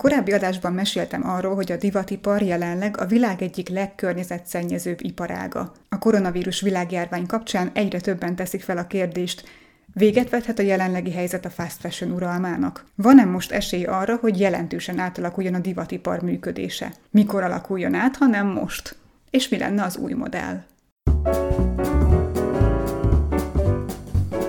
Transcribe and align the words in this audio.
korábbi 0.00 0.32
adásban 0.32 0.72
meséltem 0.72 1.28
arról, 1.28 1.54
hogy 1.54 1.72
a 1.72 1.76
divatipar 1.76 2.42
jelenleg 2.42 3.00
a 3.00 3.06
világ 3.06 3.42
egyik 3.42 3.68
legkörnyezetszennyezőbb 3.68 4.98
iparága. 5.00 5.72
A 5.88 5.98
koronavírus 5.98 6.60
világjárvány 6.60 7.26
kapcsán 7.26 7.70
egyre 7.72 8.00
többen 8.00 8.36
teszik 8.36 8.62
fel 8.62 8.78
a 8.78 8.86
kérdést, 8.86 9.48
Véget 9.94 10.30
vethet 10.30 10.58
a 10.58 10.62
jelenlegi 10.62 11.12
helyzet 11.12 11.44
a 11.44 11.50
fast 11.50 11.80
fashion 11.80 12.10
uralmának? 12.10 12.84
Van-e 12.94 13.24
most 13.24 13.52
esély 13.52 13.84
arra, 13.84 14.16
hogy 14.16 14.40
jelentősen 14.40 14.98
átalakuljon 14.98 15.54
a 15.54 15.58
divatipar 15.58 16.22
működése? 16.22 16.92
Mikor 17.10 17.42
alakuljon 17.42 17.94
át, 17.94 18.16
ha 18.16 18.26
nem 18.26 18.46
most? 18.46 18.96
És 19.30 19.48
mi 19.48 19.58
lenne 19.58 19.82
az 19.82 19.96
új 19.96 20.12
modell? 20.12 20.62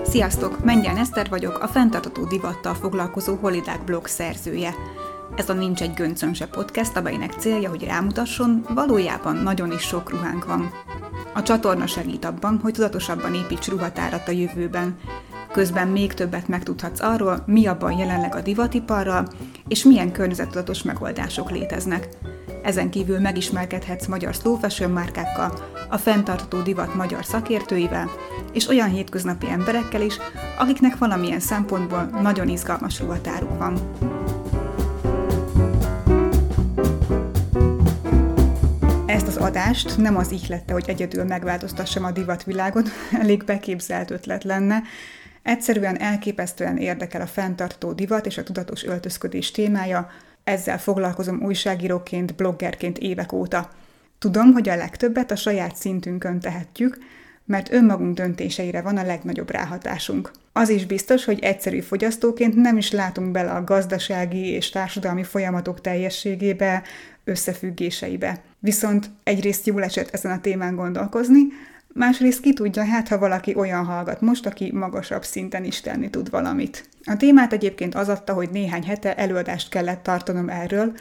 Sziasztok! 0.03 0.63
Menjen 0.63 0.97
Eszter 0.97 1.29
vagyok, 1.29 1.59
a 1.59 1.67
fenntartató 1.67 2.25
divattal 2.25 2.73
foglalkozó 2.73 3.35
Holidák 3.35 3.83
blog 3.83 4.07
szerzője. 4.07 4.73
Ez 5.35 5.49
a 5.49 5.53
Nincs 5.53 5.81
egy 5.81 5.93
göncön 5.93 6.33
se 6.33 6.47
podcast, 6.47 6.97
amelynek 6.97 7.31
célja, 7.31 7.69
hogy 7.69 7.83
rámutasson, 7.83 8.65
valójában 8.73 9.35
nagyon 9.35 9.71
is 9.71 9.81
sok 9.81 10.09
ruhánk 10.09 10.45
van. 10.45 10.71
A 11.33 11.43
csatorna 11.43 11.87
segít 11.87 12.25
abban, 12.25 12.59
hogy 12.61 12.73
tudatosabban 12.73 13.33
építs 13.33 13.67
ruhatárat 13.67 14.27
a 14.27 14.31
jövőben. 14.31 14.97
Közben 15.51 15.87
még 15.87 16.13
többet 16.13 16.47
megtudhatsz 16.47 17.01
arról, 17.01 17.43
mi 17.45 17.65
a 17.65 17.77
baj 17.77 17.95
jelenleg 17.95 18.35
a 18.35 18.41
divatiparral, 18.41 19.27
és 19.67 19.83
milyen 19.83 20.11
környezettudatos 20.11 20.83
megoldások 20.83 21.51
léteznek. 21.51 22.07
Ezen 22.63 22.89
kívül 22.89 23.19
megismerkedhetsz 23.19 24.07
magyar 24.07 24.33
slow 24.33 24.55
fashion 24.55 24.91
márkákkal, 24.91 25.53
a 25.89 25.97
fenntartó 25.97 26.61
divat 26.61 26.95
magyar 26.95 27.25
szakértőivel, 27.25 28.09
és 28.53 28.67
olyan 28.67 28.89
hétköznapi 28.89 29.49
emberekkel 29.49 30.01
is, 30.01 30.17
akiknek 30.57 30.97
valamilyen 30.97 31.39
szempontból 31.39 32.09
nagyon 32.21 32.49
izgalmas 32.49 32.99
ruhatáruk 32.99 33.57
van. 33.57 33.73
Adást 39.41 39.97
nem 39.97 40.17
az 40.17 40.31
ihlette, 40.31 40.73
hogy 40.73 40.85
egyedül 40.87 41.23
megváltoztassam 41.23 42.03
a 42.03 42.11
divatvilágon, 42.11 42.83
elég 43.21 43.43
beképzelt 43.43 44.11
ötlet 44.11 44.43
lenne, 44.43 44.81
Egyszerűen 45.43 45.99
elképesztően 45.99 46.77
érdekel 46.77 47.21
a 47.21 47.27
fenntartó 47.27 47.91
divat 47.91 48.25
és 48.25 48.37
a 48.37 48.43
tudatos 48.43 48.83
öltözködés 48.83 49.51
témája, 49.51 50.09
ezzel 50.43 50.79
foglalkozom 50.79 51.41
újságíróként, 51.43 52.35
bloggerként 52.35 52.97
évek 52.97 53.31
óta. 53.31 53.69
Tudom, 54.19 54.51
hogy 54.51 54.69
a 54.69 54.75
legtöbbet 54.75 55.31
a 55.31 55.35
saját 55.35 55.75
szintünkön 55.75 56.39
tehetjük, 56.39 56.97
mert 57.45 57.71
önmagunk 57.71 58.15
döntéseire 58.15 58.81
van 58.81 58.97
a 58.97 59.05
legnagyobb 59.05 59.49
ráhatásunk. 59.49 60.31
Az 60.53 60.69
is 60.69 60.85
biztos, 60.85 61.25
hogy 61.25 61.39
egyszerű 61.39 61.79
fogyasztóként 61.79 62.55
nem 62.55 62.77
is 62.77 62.91
látunk 62.91 63.31
bele 63.31 63.51
a 63.51 63.63
gazdasági 63.63 64.47
és 64.47 64.69
társadalmi 64.69 65.23
folyamatok 65.23 65.81
teljességébe, 65.81 66.83
összefüggéseibe. 67.23 68.41
Viszont 68.63 69.09
egyrészt 69.23 69.65
jól 69.65 69.83
esett 69.83 70.09
ezen 70.09 70.31
a 70.31 70.41
témán 70.41 70.75
gondolkozni, 70.75 71.47
Másrészt 71.93 72.41
ki 72.41 72.53
tudja, 72.53 72.85
hát 72.85 73.07
ha 73.07 73.17
valaki 73.17 73.55
olyan 73.55 73.85
hallgat 73.85 74.21
most, 74.21 74.45
aki 74.45 74.71
magasabb 74.73 75.23
szinten 75.23 75.63
is 75.63 75.81
tenni 75.81 76.09
tud 76.09 76.29
valamit. 76.29 76.89
A 77.03 77.17
témát 77.17 77.53
egyébként 77.53 77.95
az 77.95 78.09
adta, 78.09 78.33
hogy 78.33 78.49
néhány 78.49 78.83
hete 78.83 79.15
előadást 79.15 79.69
kellett 79.69 80.03
tartanom 80.03 80.49
erről, 80.49 80.93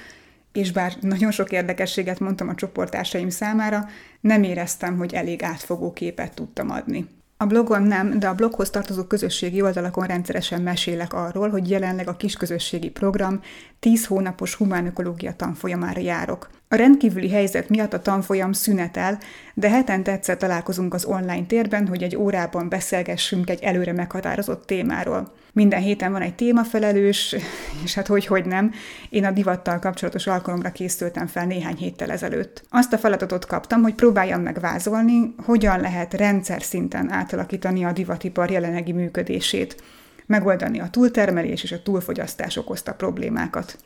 és 0.52 0.72
bár 0.72 0.92
nagyon 1.00 1.30
sok 1.30 1.52
érdekességet 1.52 2.20
mondtam 2.20 2.48
a 2.48 2.54
csoportársaim 2.54 3.28
számára, 3.28 3.88
nem 4.20 4.42
éreztem, 4.42 4.96
hogy 4.96 5.14
elég 5.14 5.42
átfogó 5.42 5.92
képet 5.92 6.34
tudtam 6.34 6.70
adni. 6.70 7.06
A 7.36 7.46
blogon 7.46 7.82
nem, 7.82 8.18
de 8.18 8.28
a 8.28 8.34
bloghoz 8.34 8.70
tartozó 8.70 9.04
közösségi 9.04 9.62
oldalakon 9.62 10.06
rendszeresen 10.06 10.62
mesélek 10.62 11.12
arról, 11.12 11.50
hogy 11.50 11.70
jelenleg 11.70 12.08
a 12.08 12.16
kisközösségi 12.16 12.90
program 12.90 13.40
10 13.78 14.06
hónapos 14.06 14.54
humánökológia 14.54 15.32
tanfolyamára 15.32 16.00
járok. 16.00 16.50
A 16.72 16.76
rendkívüli 16.76 17.30
helyzet 17.30 17.68
miatt 17.68 17.92
a 17.92 18.02
tanfolyam 18.02 18.52
szünetel, 18.52 19.18
de 19.54 19.70
hetente 19.70 20.12
egyszer 20.12 20.36
találkozunk 20.36 20.94
az 20.94 21.04
online 21.04 21.46
térben, 21.46 21.86
hogy 21.86 22.02
egy 22.02 22.16
órában 22.16 22.68
beszélgessünk 22.68 23.50
egy 23.50 23.62
előre 23.62 23.92
meghatározott 23.92 24.66
témáról. 24.66 25.32
Minden 25.52 25.80
héten 25.80 26.12
van 26.12 26.22
egy 26.22 26.34
témafelelős, 26.34 27.36
és 27.84 27.94
hát 27.94 28.06
hogy, 28.06 28.26
hogy 28.26 28.44
nem, 28.44 28.72
én 29.08 29.24
a 29.24 29.30
divattal 29.30 29.78
kapcsolatos 29.78 30.26
alkalomra 30.26 30.72
készültem 30.72 31.26
fel 31.26 31.46
néhány 31.46 31.76
héttel 31.76 32.10
ezelőtt. 32.10 32.64
Azt 32.68 32.92
a 32.92 32.98
feladatot 32.98 33.46
kaptam, 33.46 33.82
hogy 33.82 33.94
próbáljam 33.94 34.40
meg 34.40 34.60
vázolni, 34.60 35.34
hogyan 35.44 35.80
lehet 35.80 36.14
rendszer 36.14 36.62
szinten 36.62 37.10
átalakítani 37.10 37.84
a 37.84 37.92
divatipar 37.92 38.50
jelenlegi 38.50 38.92
működését, 38.92 39.82
megoldani 40.26 40.80
a 40.80 40.90
túltermelés 40.90 41.62
és 41.62 41.72
a 41.72 41.82
túlfogyasztás 41.82 42.56
okozta 42.56 42.94
problémákat 42.94 43.78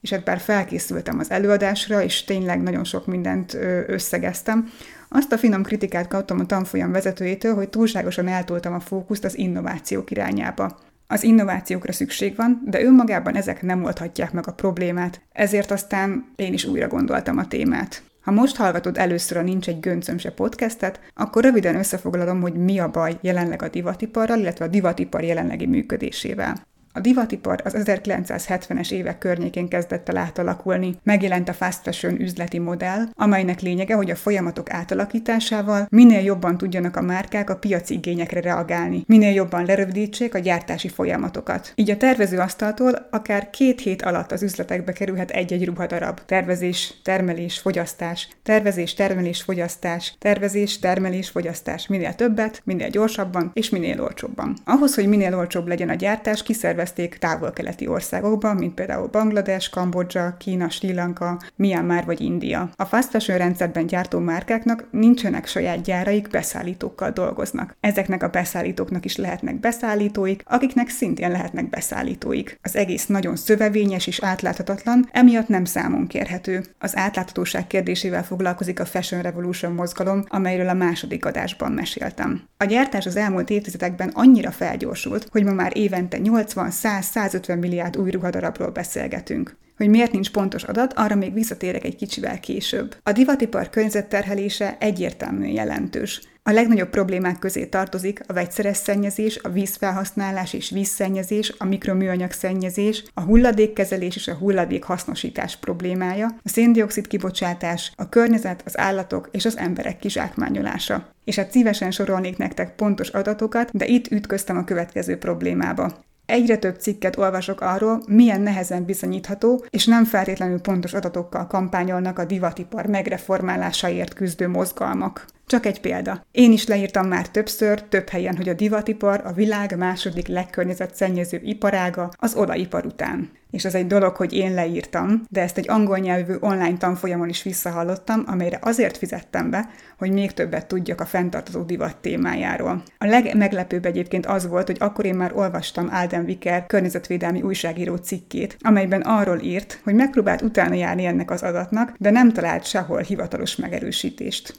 és 0.00 0.10
hát 0.10 0.24
bár 0.24 0.38
felkészültem 0.38 1.18
az 1.18 1.30
előadásra, 1.30 2.02
és 2.02 2.24
tényleg 2.24 2.62
nagyon 2.62 2.84
sok 2.84 3.06
mindent 3.06 3.54
összegeztem, 3.86 4.70
azt 5.08 5.32
a 5.32 5.38
finom 5.38 5.62
kritikát 5.62 6.08
kaptam 6.08 6.40
a 6.40 6.46
tanfolyam 6.46 6.92
vezetőjétől, 6.92 7.54
hogy 7.54 7.68
túlságosan 7.68 8.28
eltoltam 8.28 8.72
a 8.72 8.80
fókuszt 8.80 9.24
az 9.24 9.38
innovációk 9.38 10.10
irányába. 10.10 10.78
Az 11.06 11.22
innovációkra 11.22 11.92
szükség 11.92 12.36
van, 12.36 12.62
de 12.66 12.82
önmagában 12.82 13.36
ezek 13.36 13.62
nem 13.62 13.84
oldhatják 13.84 14.32
meg 14.32 14.48
a 14.48 14.52
problémát, 14.52 15.20
ezért 15.32 15.70
aztán 15.70 16.32
én 16.36 16.52
is 16.52 16.64
újra 16.64 16.88
gondoltam 16.88 17.38
a 17.38 17.46
témát. 17.46 18.02
Ha 18.20 18.30
most 18.30 18.56
hallgatod 18.56 18.98
először 18.98 19.36
a 19.36 19.42
Nincs 19.42 19.68
egy 19.68 19.80
göncöm 19.80 20.18
se 20.18 20.30
podcastet, 20.30 21.00
akkor 21.14 21.42
röviden 21.42 21.76
összefoglalom, 21.76 22.40
hogy 22.40 22.54
mi 22.54 22.78
a 22.78 22.90
baj 22.90 23.18
jelenleg 23.20 23.62
a 23.62 23.68
divatiparral, 23.68 24.38
illetve 24.38 24.64
a 24.64 24.68
divatipar 24.68 25.22
jelenlegi 25.22 25.66
működésével. 25.66 26.68
A 26.92 27.00
divatipar 27.00 27.60
az 27.64 27.74
1970-es 27.76 28.90
évek 28.90 29.18
környékén 29.18 29.68
kezdett 29.68 30.08
el 30.08 30.16
átalakulni. 30.16 30.96
Megjelent 31.02 31.48
a 31.48 31.52
fast 31.52 31.82
fashion 31.82 32.20
üzleti 32.20 32.58
modell, 32.58 33.04
amelynek 33.14 33.60
lényege, 33.60 33.94
hogy 33.94 34.10
a 34.10 34.16
folyamatok 34.16 34.72
átalakításával 34.72 35.86
minél 35.90 36.20
jobban 36.20 36.58
tudjanak 36.58 36.96
a 36.96 37.00
márkák 37.00 37.50
a 37.50 37.56
piaci 37.56 37.94
igényekre 37.94 38.40
reagálni, 38.40 39.04
minél 39.06 39.32
jobban 39.32 39.64
lerövidítsék 39.64 40.34
a 40.34 40.38
gyártási 40.38 40.88
folyamatokat. 40.88 41.72
Így 41.74 41.90
a 41.90 41.96
tervező 41.96 42.38
asztaltól 42.38 43.06
akár 43.10 43.50
két 43.50 43.80
hét 43.80 44.02
alatt 44.02 44.32
az 44.32 44.42
üzletekbe 44.42 44.92
kerülhet 44.92 45.30
egy-egy 45.30 45.64
ruhadarab. 45.64 46.20
Tervezés, 46.26 46.94
termelés, 47.02 47.58
fogyasztás, 47.58 48.28
tervezés, 48.42 48.94
termelés, 48.94 49.42
fogyasztás, 49.42 50.14
tervezés, 50.18 50.78
termelés, 50.78 51.28
fogyasztás. 51.28 51.86
Minél 51.86 52.14
többet, 52.14 52.60
minél 52.64 52.88
gyorsabban 52.88 53.50
és 53.54 53.70
minél 53.70 54.02
olcsóbban. 54.02 54.56
Ahhoz, 54.64 54.94
hogy 54.94 55.06
minél 55.06 55.36
olcsóbb 55.36 55.66
legyen 55.66 55.88
a 55.88 55.94
gyártás, 55.94 56.42
kiszervezés 56.42 56.78
szervezték 56.80 57.18
távol-keleti 57.18 57.86
országokban, 57.86 58.56
mint 58.56 58.74
például 58.74 59.06
Banglades, 59.06 59.68
Kambodzsa, 59.68 60.36
Kína, 60.38 60.70
Sri 60.70 60.94
Lanka, 60.94 61.40
Myanmar 61.56 62.04
vagy 62.04 62.20
India. 62.20 62.70
A 62.76 62.84
fast 62.84 63.10
fashion 63.10 63.38
rendszerben 63.38 63.86
gyártó 63.86 64.18
márkáknak 64.18 64.86
nincsenek 64.90 65.46
saját 65.46 65.82
gyáraik, 65.82 66.28
beszállítókkal 66.28 67.10
dolgoznak. 67.10 67.76
Ezeknek 67.80 68.22
a 68.22 68.28
beszállítóknak 68.28 69.04
is 69.04 69.16
lehetnek 69.16 69.60
beszállítóik, 69.60 70.42
akiknek 70.46 70.88
szintén 70.88 71.30
lehetnek 71.30 71.70
beszállítóik. 71.70 72.58
Az 72.62 72.76
egész 72.76 73.06
nagyon 73.06 73.36
szövevényes 73.36 74.06
és 74.06 74.20
átláthatatlan, 74.22 75.08
emiatt 75.12 75.48
nem 75.48 75.64
számon 75.64 76.06
kérhető. 76.06 76.64
Az 76.78 76.96
átláthatóság 76.96 77.66
kérdésével 77.66 78.24
foglalkozik 78.24 78.80
a 78.80 78.84
Fashion 78.84 79.22
Revolution 79.22 79.72
mozgalom, 79.72 80.24
amelyről 80.28 80.68
a 80.68 80.74
második 80.74 81.24
adásban 81.24 81.72
meséltem. 81.72 82.42
A 82.56 82.64
gyártás 82.64 83.06
az 83.06 83.16
elmúlt 83.16 83.50
évtizedekben 83.50 84.10
annyira 84.12 84.50
felgyorsult, 84.50 85.26
hogy 85.30 85.44
ma 85.44 85.52
már 85.52 85.76
évente 85.76 86.18
80 86.18 86.69
100-150 86.70 87.58
milliárd 87.58 87.96
új 87.96 88.10
ruhadarabról 88.10 88.70
beszélgetünk. 88.70 89.56
Hogy 89.76 89.88
miért 89.88 90.12
nincs 90.12 90.30
pontos 90.30 90.62
adat, 90.62 90.92
arra 90.92 91.14
még 91.14 91.32
visszatérek 91.32 91.84
egy 91.84 91.96
kicsivel 91.96 92.40
később. 92.40 92.96
A 93.02 93.12
divatipar 93.12 93.70
környezetterhelése 93.70 94.76
egyértelműen 94.80 95.50
jelentős. 95.50 96.20
A 96.42 96.50
legnagyobb 96.50 96.90
problémák 96.90 97.38
közé 97.38 97.66
tartozik 97.66 98.20
a 98.26 98.32
vegyszeres 98.32 98.76
szennyezés, 98.76 99.38
a 99.42 99.48
vízfelhasználás 99.48 100.52
és 100.52 100.70
vízszennyezés, 100.70 101.54
a 101.58 101.64
mikroműanyag 101.64 102.32
szennyezés, 102.32 103.04
a 103.14 103.20
hulladékkezelés 103.20 104.16
és 104.16 104.28
a 104.28 104.34
hulladék 104.34 104.82
hasznosítás 104.82 105.56
problémája, 105.56 106.26
a 106.42 106.48
széndiokszid 106.48 107.06
kibocsátás, 107.06 107.92
a 107.96 108.08
környezet, 108.08 108.62
az 108.64 108.78
állatok 108.78 109.28
és 109.32 109.44
az 109.44 109.58
emberek 109.58 109.98
kizsákmányolása. 109.98 111.08
És 111.24 111.36
hát 111.36 111.50
szívesen 111.50 111.90
sorolnék 111.90 112.36
nektek 112.36 112.74
pontos 112.74 113.08
adatokat, 113.08 113.70
de 113.72 113.86
itt 113.86 114.10
ütköztem 114.10 114.56
a 114.56 114.64
következő 114.64 115.18
problémába. 115.18 116.08
Egyre 116.30 116.56
több 116.56 116.80
cikket 116.80 117.18
olvasok 117.18 117.60
arról, 117.60 118.02
milyen 118.06 118.40
nehezen 118.40 118.84
bizonyítható, 118.84 119.64
és 119.70 119.86
nem 119.86 120.04
feltétlenül 120.04 120.60
pontos 120.60 120.94
adatokkal 120.94 121.46
kampányolnak 121.46 122.18
a 122.18 122.24
divatipar 122.24 122.86
megreformálásáért 122.86 124.14
küzdő 124.14 124.48
mozgalmak. 124.48 125.26
Csak 125.50 125.66
egy 125.66 125.80
példa. 125.80 126.26
Én 126.32 126.52
is 126.52 126.66
leírtam 126.66 127.06
már 127.06 127.28
többször, 127.28 127.82
több 127.82 128.08
helyen, 128.08 128.36
hogy 128.36 128.48
a 128.48 128.54
divatipar 128.54 129.20
a 129.24 129.32
világ 129.32 129.76
második 129.78 130.26
legkörnyezetszennyezőbb 130.26 131.42
iparága 131.44 132.10
az 132.16 132.34
odaipar 132.34 132.86
után 132.86 133.30
és 133.50 133.64
ez 133.64 133.74
egy 133.74 133.86
dolog, 133.86 134.16
hogy 134.16 134.32
én 134.32 134.54
leírtam, 134.54 135.22
de 135.28 135.40
ezt 135.40 135.58
egy 135.58 135.70
angol 135.70 135.98
nyelvű 135.98 136.34
online 136.40 136.76
tanfolyamon 136.76 137.28
is 137.28 137.42
visszahallottam, 137.42 138.22
amelyre 138.26 138.58
azért 138.62 138.96
fizettem 138.96 139.50
be, 139.50 139.70
hogy 139.98 140.12
még 140.12 140.32
többet 140.32 140.66
tudjak 140.66 141.00
a 141.00 141.04
fenntartozó 141.04 141.62
divat 141.62 141.96
témájáról. 141.96 142.82
A 142.98 143.06
legmeglepőbb 143.06 143.84
egyébként 143.84 144.26
az 144.26 144.46
volt, 144.46 144.66
hogy 144.66 144.76
akkor 144.80 145.04
én 145.04 145.14
már 145.14 145.32
olvastam 145.34 145.88
Alden 145.92 146.24
Vicker 146.24 146.66
környezetvédelmi 146.66 147.42
újságíró 147.42 147.96
cikkét, 147.96 148.56
amelyben 148.60 149.00
arról 149.00 149.40
írt, 149.40 149.80
hogy 149.84 149.94
megpróbált 149.94 150.42
utána 150.42 150.74
járni 150.74 151.04
ennek 151.04 151.30
az 151.30 151.42
adatnak, 151.42 151.94
de 151.98 152.10
nem 152.10 152.32
talált 152.32 152.66
sehol 152.66 153.00
hivatalos 153.00 153.56
megerősítést. 153.56 154.54